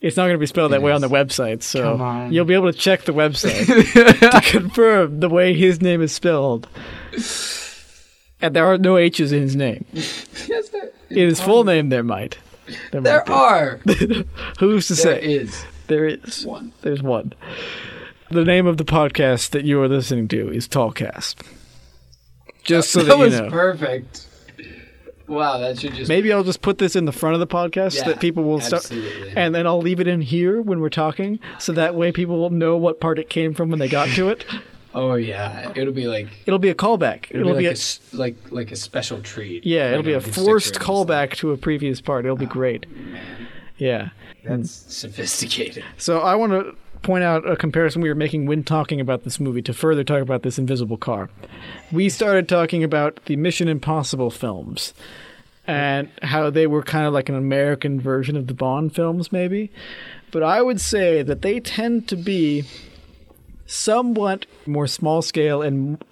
[0.00, 2.32] It's not going to be spelled that It way on the website, so Come on.
[2.32, 3.64] you'll be able to check the website
[4.30, 6.68] to confirm the way his name is spelled.
[8.42, 9.86] And there are no H's in his name.
[9.94, 12.36] yes, there, In his full name, there might.
[12.92, 13.76] There, there might are.
[14.58, 15.22] Who's to There say?
[15.22, 16.44] is There is.
[16.44, 16.72] one.
[16.82, 17.32] There's one.
[18.30, 21.36] The name of the podcast that you are listening to is Tallcast.
[22.64, 23.50] Just so that, that you was know.
[23.50, 24.26] perfect.
[25.26, 27.96] Wow, that should just Maybe I'll just put this in the front of the podcast
[27.96, 28.90] Yeah, that people will start.
[28.90, 32.50] And then I'll leave it in here when we're talking, so that way people will
[32.50, 34.44] know what part it came from when they got to it.
[34.96, 37.26] Oh yeah, it'll be like It'll be a callback.
[37.30, 39.66] it'll, It'll, be, like, a, a, like like a special treat.
[39.66, 42.24] yeah, it'll be a forced callback to a previous part.
[42.24, 42.88] It'll be oh, great.
[42.88, 44.10] Man, Yeah.
[44.44, 44.90] that's hmm.
[44.90, 45.84] sophisticated.
[45.96, 49.38] So I want to point out a comparison we were making when talking about this
[49.38, 51.30] movie to further talk about this invisible car.
[51.92, 54.94] We started talking about the Mission Impossible films
[55.66, 59.70] and how they were kind of like an American version of the Bond films, maybe.
[60.32, 62.64] But I would say that they tend to be
[63.66, 66.02] somewhat more small scale and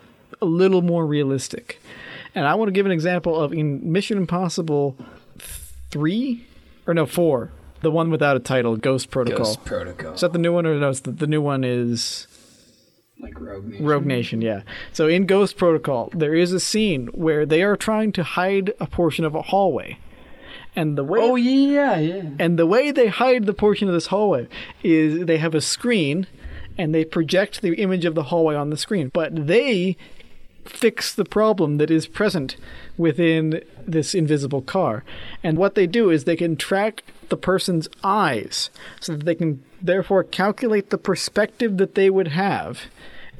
[0.40, 1.80] a little more realistic.
[2.34, 4.96] And I want to give an example of in Mission Impossible
[5.90, 6.46] 3
[6.86, 7.50] or no, 4,
[7.82, 9.44] the one without a title, Ghost Protocol.
[9.44, 10.14] Ghost Protocol.
[10.14, 10.92] Is that the new one or no?
[10.92, 12.26] The, the new one is
[13.20, 13.86] like Rogue Nation.
[13.86, 14.62] Rogue Nation, yeah.
[14.92, 18.86] So in Ghost Protocol, there is a scene where they are trying to hide a
[18.86, 19.98] portion of a hallway.
[20.74, 22.22] And the way Oh yeah, yeah.
[22.38, 24.48] and the way they hide the portion of this hallway
[24.82, 26.26] is they have a screen
[26.78, 29.10] and they project the image of the hallway on the screen.
[29.12, 29.98] But they
[30.64, 32.56] fix the problem that is present
[32.96, 35.04] within this invisible car.
[35.42, 39.62] And what they do is they can track the person's eyes so that they can
[39.80, 42.82] therefore calculate the perspective that they would have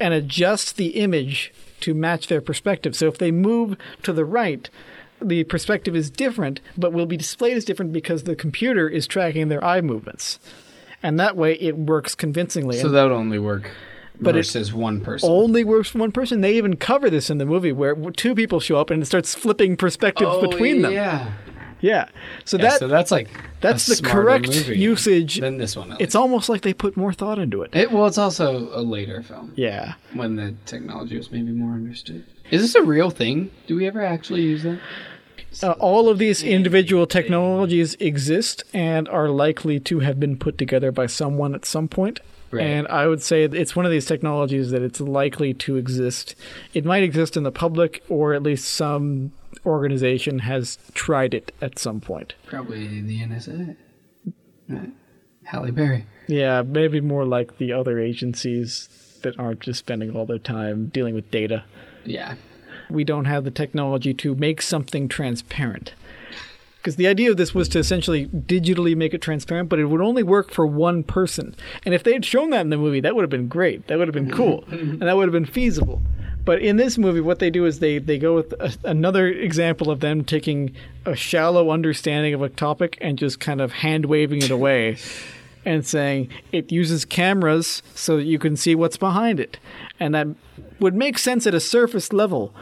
[0.00, 2.96] and adjust the image to match their perspective.
[2.96, 4.68] So if they move to the right,
[5.20, 9.48] the perspective is different, but will be displayed as different because the computer is tracking
[9.48, 10.38] their eye movements.
[11.02, 12.78] And that way it works convincingly.
[12.78, 13.70] So that would only work
[14.20, 15.28] But it- versus one person.
[15.28, 16.40] only works for one person.
[16.42, 19.34] They even cover this in the movie where two people show up and it starts
[19.34, 20.92] flipping perspectives between them.
[20.92, 21.32] Oh, Yeah.
[21.80, 22.08] Yeah.
[22.44, 23.28] So Yeah, that so that's like
[23.60, 25.40] that's the correct usage.
[25.40, 25.96] than this one.
[25.98, 27.74] It's almost like they put more thought into it.
[27.74, 29.94] It, well, it's also a later film Yeah.
[30.14, 32.22] when the technology was maybe more understood.
[32.52, 33.50] Is this a real thing?
[33.66, 34.78] Do we ever actually use that?
[35.62, 40.92] Uh, all of these individual technologies exist and are likely to have been put together
[40.92, 42.20] by someone at some point.
[42.52, 42.66] Right.
[42.66, 46.34] And I would say it's one of these technologies that it's likely to exist.
[46.74, 49.32] It might exist in the public, or at least some
[49.64, 52.34] organization has tried it at some point.
[52.46, 53.76] Probably the NSA.
[54.68, 54.90] Right.
[55.44, 56.06] Halle Berry.
[56.28, 58.88] Yeah, maybe more like the other agencies
[59.22, 61.64] that aren't just spending all their time dealing with data.
[62.04, 62.34] Yeah.
[62.90, 65.94] we don't have the technology to make something transparent.
[66.82, 70.00] Because the idea of this was to essentially digitally make it transparent, but it would
[70.00, 71.54] only work for one person.
[71.84, 73.86] And if they had shown that in the movie, that would have been great.
[73.86, 74.64] That would have been cool.
[74.70, 76.02] and that would have been feasible.
[76.44, 79.92] But in this movie, what they do is they, they go with a, another example
[79.92, 80.74] of them taking
[81.06, 84.96] a shallow understanding of a topic and just kind of hand waving it away
[85.64, 89.56] and saying it uses cameras so that you can see what's behind it.
[90.00, 90.26] And that
[90.80, 92.52] would make sense at a surface level,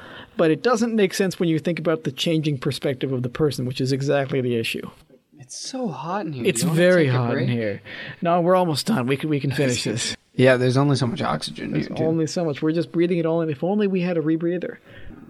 [0.40, 3.66] but it doesn't make sense when you think about the changing perspective of the person,
[3.66, 4.88] which is exactly the issue.
[5.34, 6.46] It's It's so hot in here.
[6.46, 7.82] It's very hot in here.
[8.22, 9.06] No, we're almost done.
[9.06, 10.16] We can we can finish this.
[10.32, 11.84] Yeah, there's only so much oxygen here.
[11.84, 12.06] There's too.
[12.06, 12.62] only so much.
[12.62, 13.50] We're just breathing it all in.
[13.50, 14.78] If only we had a rebreather.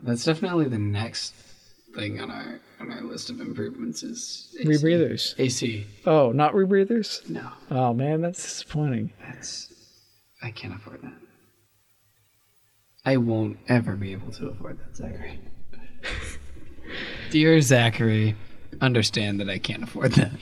[0.05, 1.35] That's definitely the next
[1.97, 4.69] thing on our on our list of improvements is AC.
[4.69, 5.35] Rebreathers.
[5.39, 5.87] AC.
[6.07, 7.29] Oh, not rebreathers?
[7.29, 9.13] No, Oh man, that's disappointing.
[9.27, 9.75] that's
[10.41, 11.15] I can't afford that.
[13.05, 15.41] I won't ever be able to afford that, Zachary.
[17.31, 18.37] Dear Zachary,
[18.81, 20.33] understand that I can't afford that.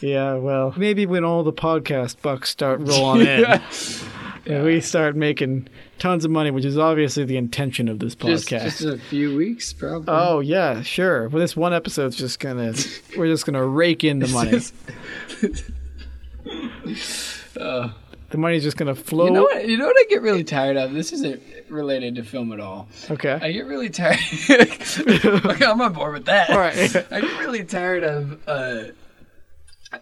[0.00, 3.44] Yeah, well, maybe when all the podcast bucks start rolling in,
[4.46, 8.48] and we start making tons of money, which is obviously the intention of this Just,
[8.48, 8.62] podcast.
[8.62, 10.06] just a few weeks, probably.
[10.08, 11.28] oh yeah, sure.
[11.28, 12.72] Well, this one episode's just gonna
[13.14, 14.60] we're just gonna rake in the money.
[17.60, 17.90] Uh,
[18.30, 19.26] the money's just gonna flow.
[19.26, 19.68] You know what?
[19.68, 20.92] You know what I get really tired of.
[20.92, 22.88] This isn't related to film at all.
[23.10, 23.38] Okay.
[23.40, 24.18] I get really tired.
[24.50, 26.50] okay, I'm on board with that.
[26.50, 26.96] All right.
[27.12, 28.84] I get really tired of uh,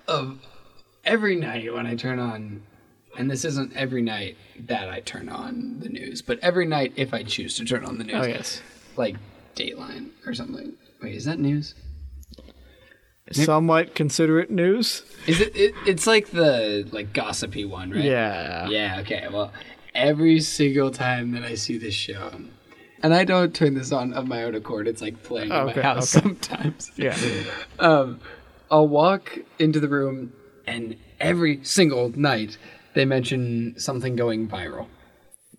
[0.06, 0.38] of
[1.04, 2.62] every night when I turn on,
[3.16, 7.14] and this isn't every night that I turn on the news, but every night if
[7.14, 8.62] I choose to turn on the news, oh yes.
[8.96, 9.16] like
[9.56, 10.74] Dateline or something.
[11.02, 11.74] Wait, is that news?
[13.32, 15.02] Some might consider it news.
[15.26, 15.74] Is it, it?
[15.86, 18.02] It's like the like gossipy one, right?
[18.02, 18.68] Yeah.
[18.68, 19.26] Yeah, okay.
[19.30, 19.52] Well,
[19.94, 22.30] every single time that I see this show,
[23.02, 25.76] and I don't turn this on of my own accord, it's like playing in Okay,
[25.76, 26.24] my house okay.
[26.26, 26.90] sometimes.
[26.96, 27.16] Yeah.
[27.78, 28.20] Um,
[28.70, 30.32] I'll walk into the room,
[30.66, 32.58] and every single night
[32.94, 34.86] they mention something going viral.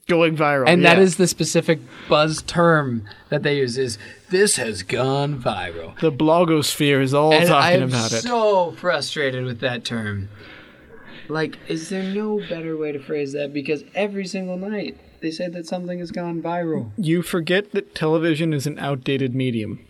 [0.10, 0.68] Going viral.
[0.68, 0.96] And yeah.
[0.96, 1.80] that is the specific
[2.10, 3.98] buzz term that they use is
[4.30, 5.98] this has gone viral.
[6.00, 7.76] the blogosphere is all talking about it.
[7.76, 8.22] And talking I'm about it.
[8.24, 10.30] so frustrated with that term.
[11.28, 13.54] Like, is there no better way to phrase that?
[13.54, 16.92] Because every single night they say that something has gone viral.
[16.98, 19.86] You forget that television is an outdated medium.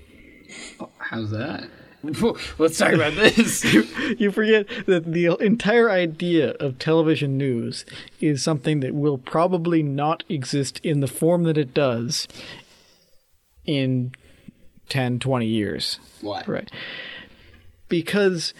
[0.97, 1.69] How's that?
[2.57, 3.63] Let's talk about this.
[4.19, 7.85] You forget that the entire idea of television news
[8.19, 12.27] is something that will probably not exist in the form that it does
[13.65, 14.13] in
[14.89, 15.99] 10, 20 years.
[16.21, 16.43] Why?
[16.47, 16.71] Right.
[17.87, 18.53] Because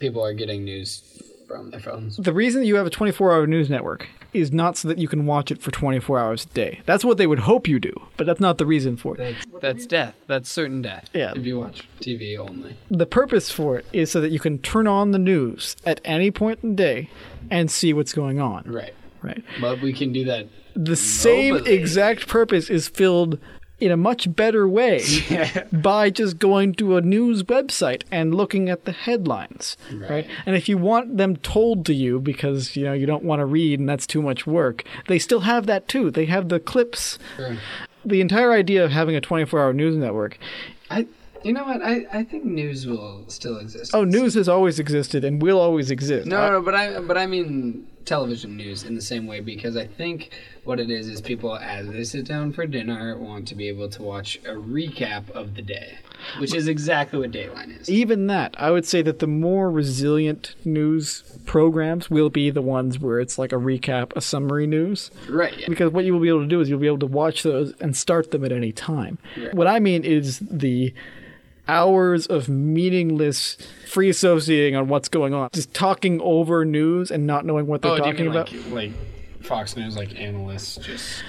[0.00, 2.16] People are getting news from their phones.
[2.16, 4.08] the reason you have a 24 hour news network
[4.40, 6.80] is not so that you can watch it for 24 hours a day.
[6.86, 9.18] That's what they would hope you do, but that's not the reason for it.
[9.18, 10.14] That's, that's death.
[10.26, 11.08] That's certain death.
[11.12, 11.32] Yeah.
[11.34, 12.76] If you watch TV only.
[12.90, 16.30] The purpose for it is so that you can turn on the news at any
[16.30, 17.10] point in the day
[17.50, 18.64] and see what's going on.
[18.66, 18.94] Right.
[19.22, 19.42] Right.
[19.60, 20.46] But we can do that.
[20.74, 23.38] The same exact purpose is filled
[23.78, 25.02] in a much better way
[25.72, 30.10] by just going to a news website and looking at the headlines right.
[30.10, 30.26] Right.
[30.46, 33.44] and if you want them told to you because you know you don't want to
[33.46, 37.18] read and that's too much work they still have that too they have the clips
[37.36, 37.56] Sure.
[38.04, 40.38] the entire idea of having a 24-hour news network
[40.90, 41.06] I,
[41.44, 41.82] you know what?
[41.82, 43.94] I, I think news will still exist.
[43.94, 47.26] oh news has always existed and will always exist No, no, but I but I
[47.26, 50.30] mean television news in the same way because I think
[50.64, 53.88] what it is is people as they sit down for dinner want to be able
[53.90, 55.98] to watch a recap of the day,
[56.38, 57.90] which is exactly what Dateline is.
[57.90, 62.98] even that, I would say that the more resilient news programs will be the ones
[62.98, 65.10] where it's like a recap, a summary news.
[65.28, 65.56] Right.
[65.58, 65.66] Yeah.
[65.68, 67.74] Because what you will be able to do is you'll be able to watch those
[67.80, 69.18] and start them at any time.
[69.36, 69.54] Right.
[69.54, 70.94] What I mean is the
[71.68, 73.56] hours of meaningless
[73.88, 77.92] free associating on what's going on, just talking over news and not knowing what they're
[77.92, 78.52] Oh, talking about.
[78.52, 78.92] like like
[79.42, 81.22] Fox News like analysts just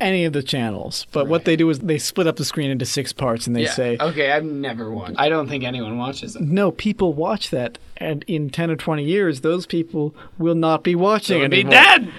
[0.00, 1.06] Any of the channels.
[1.12, 3.64] But what they do is they split up the screen into six parts and they
[3.64, 3.70] yeah.
[3.72, 5.16] say, Okay, I've never watched.
[5.18, 6.42] I don't think anyone watches it.
[6.42, 10.94] no, people watch that, and in 10 or 20 years, those people will not be
[10.94, 12.12] watching They'll be dead.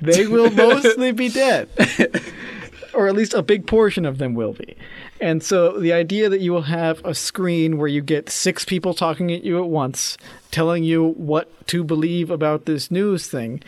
[0.00, 1.68] They will mostly be dead.
[2.94, 4.76] or at least a big portion of them will be.
[5.24, 8.92] And so the idea that you will have a screen where you get six people
[8.92, 10.18] talking at you at once,
[10.50, 13.62] telling you what to believe about this news thing,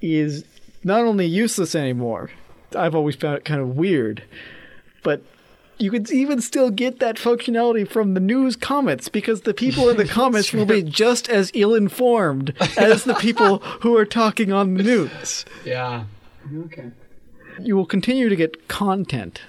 [0.00, 0.46] is
[0.82, 2.30] not only useless anymore,
[2.74, 4.22] I've always found it kind of weird,
[5.02, 5.20] but
[5.76, 9.98] you could even still get that functionality from the news comments because the people in
[9.98, 14.72] the comments will be just as ill informed as the people who are talking on
[14.72, 15.44] the news.
[15.66, 16.04] Yeah.
[16.50, 16.92] Okay.
[17.60, 19.42] You will continue to get content.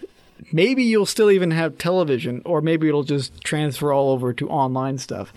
[0.52, 4.97] Maybe you'll still even have television, or maybe it'll just transfer all over to online
[4.97, 5.32] stuff.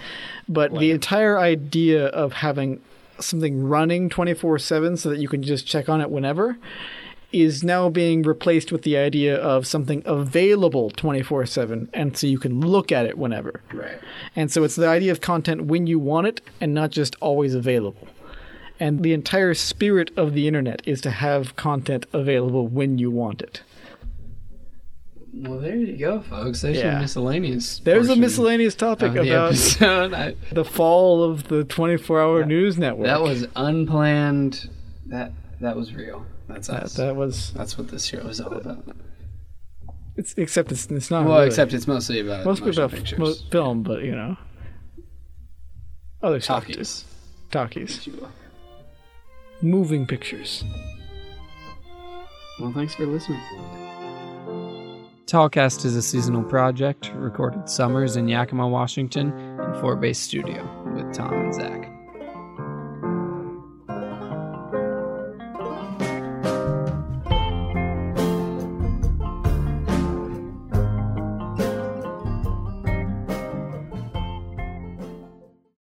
[0.49, 2.81] But the entire idea of having
[3.19, 6.57] something running 24 7 so that you can just check on it whenever
[7.33, 12.39] is now being replaced with the idea of something available 24 7 and so you
[12.39, 13.63] can look at it whenever.
[13.73, 13.99] Right.
[14.37, 17.55] And so it's the idea of content when you want it and not just always
[17.55, 18.09] available.
[18.79, 23.41] And the entire spirit of the internet is to have content available when you want
[23.41, 23.63] it.
[25.35, 26.61] Well, there you go, folks.
[26.61, 26.93] There's Yeah.
[26.93, 27.79] your miscellaneous.
[27.79, 29.55] There's a miscellaneous topic the about.
[30.15, 33.07] I, the fall of the 24-hour news network.
[33.07, 34.69] that was unplanned.
[35.07, 36.27] That that was real.
[36.49, 36.95] That's that, us.
[36.95, 38.85] that was That's what this show is all about.
[40.17, 41.47] it's except it's it's not Well, really.
[41.47, 43.19] except it's mostly about mostly about pictures.
[43.19, 44.37] mo- film, but you know,
[46.23, 47.05] other talkies.
[47.51, 48.31] talkies, if you will.
[49.63, 50.63] moving pictures.
[52.61, 53.41] Well, thanks for listening.
[55.27, 60.63] Tallcast is a seasonal project recorded summers in Yakima, Washington, in Fort Base Studio
[60.95, 61.92] with Tom and Zach.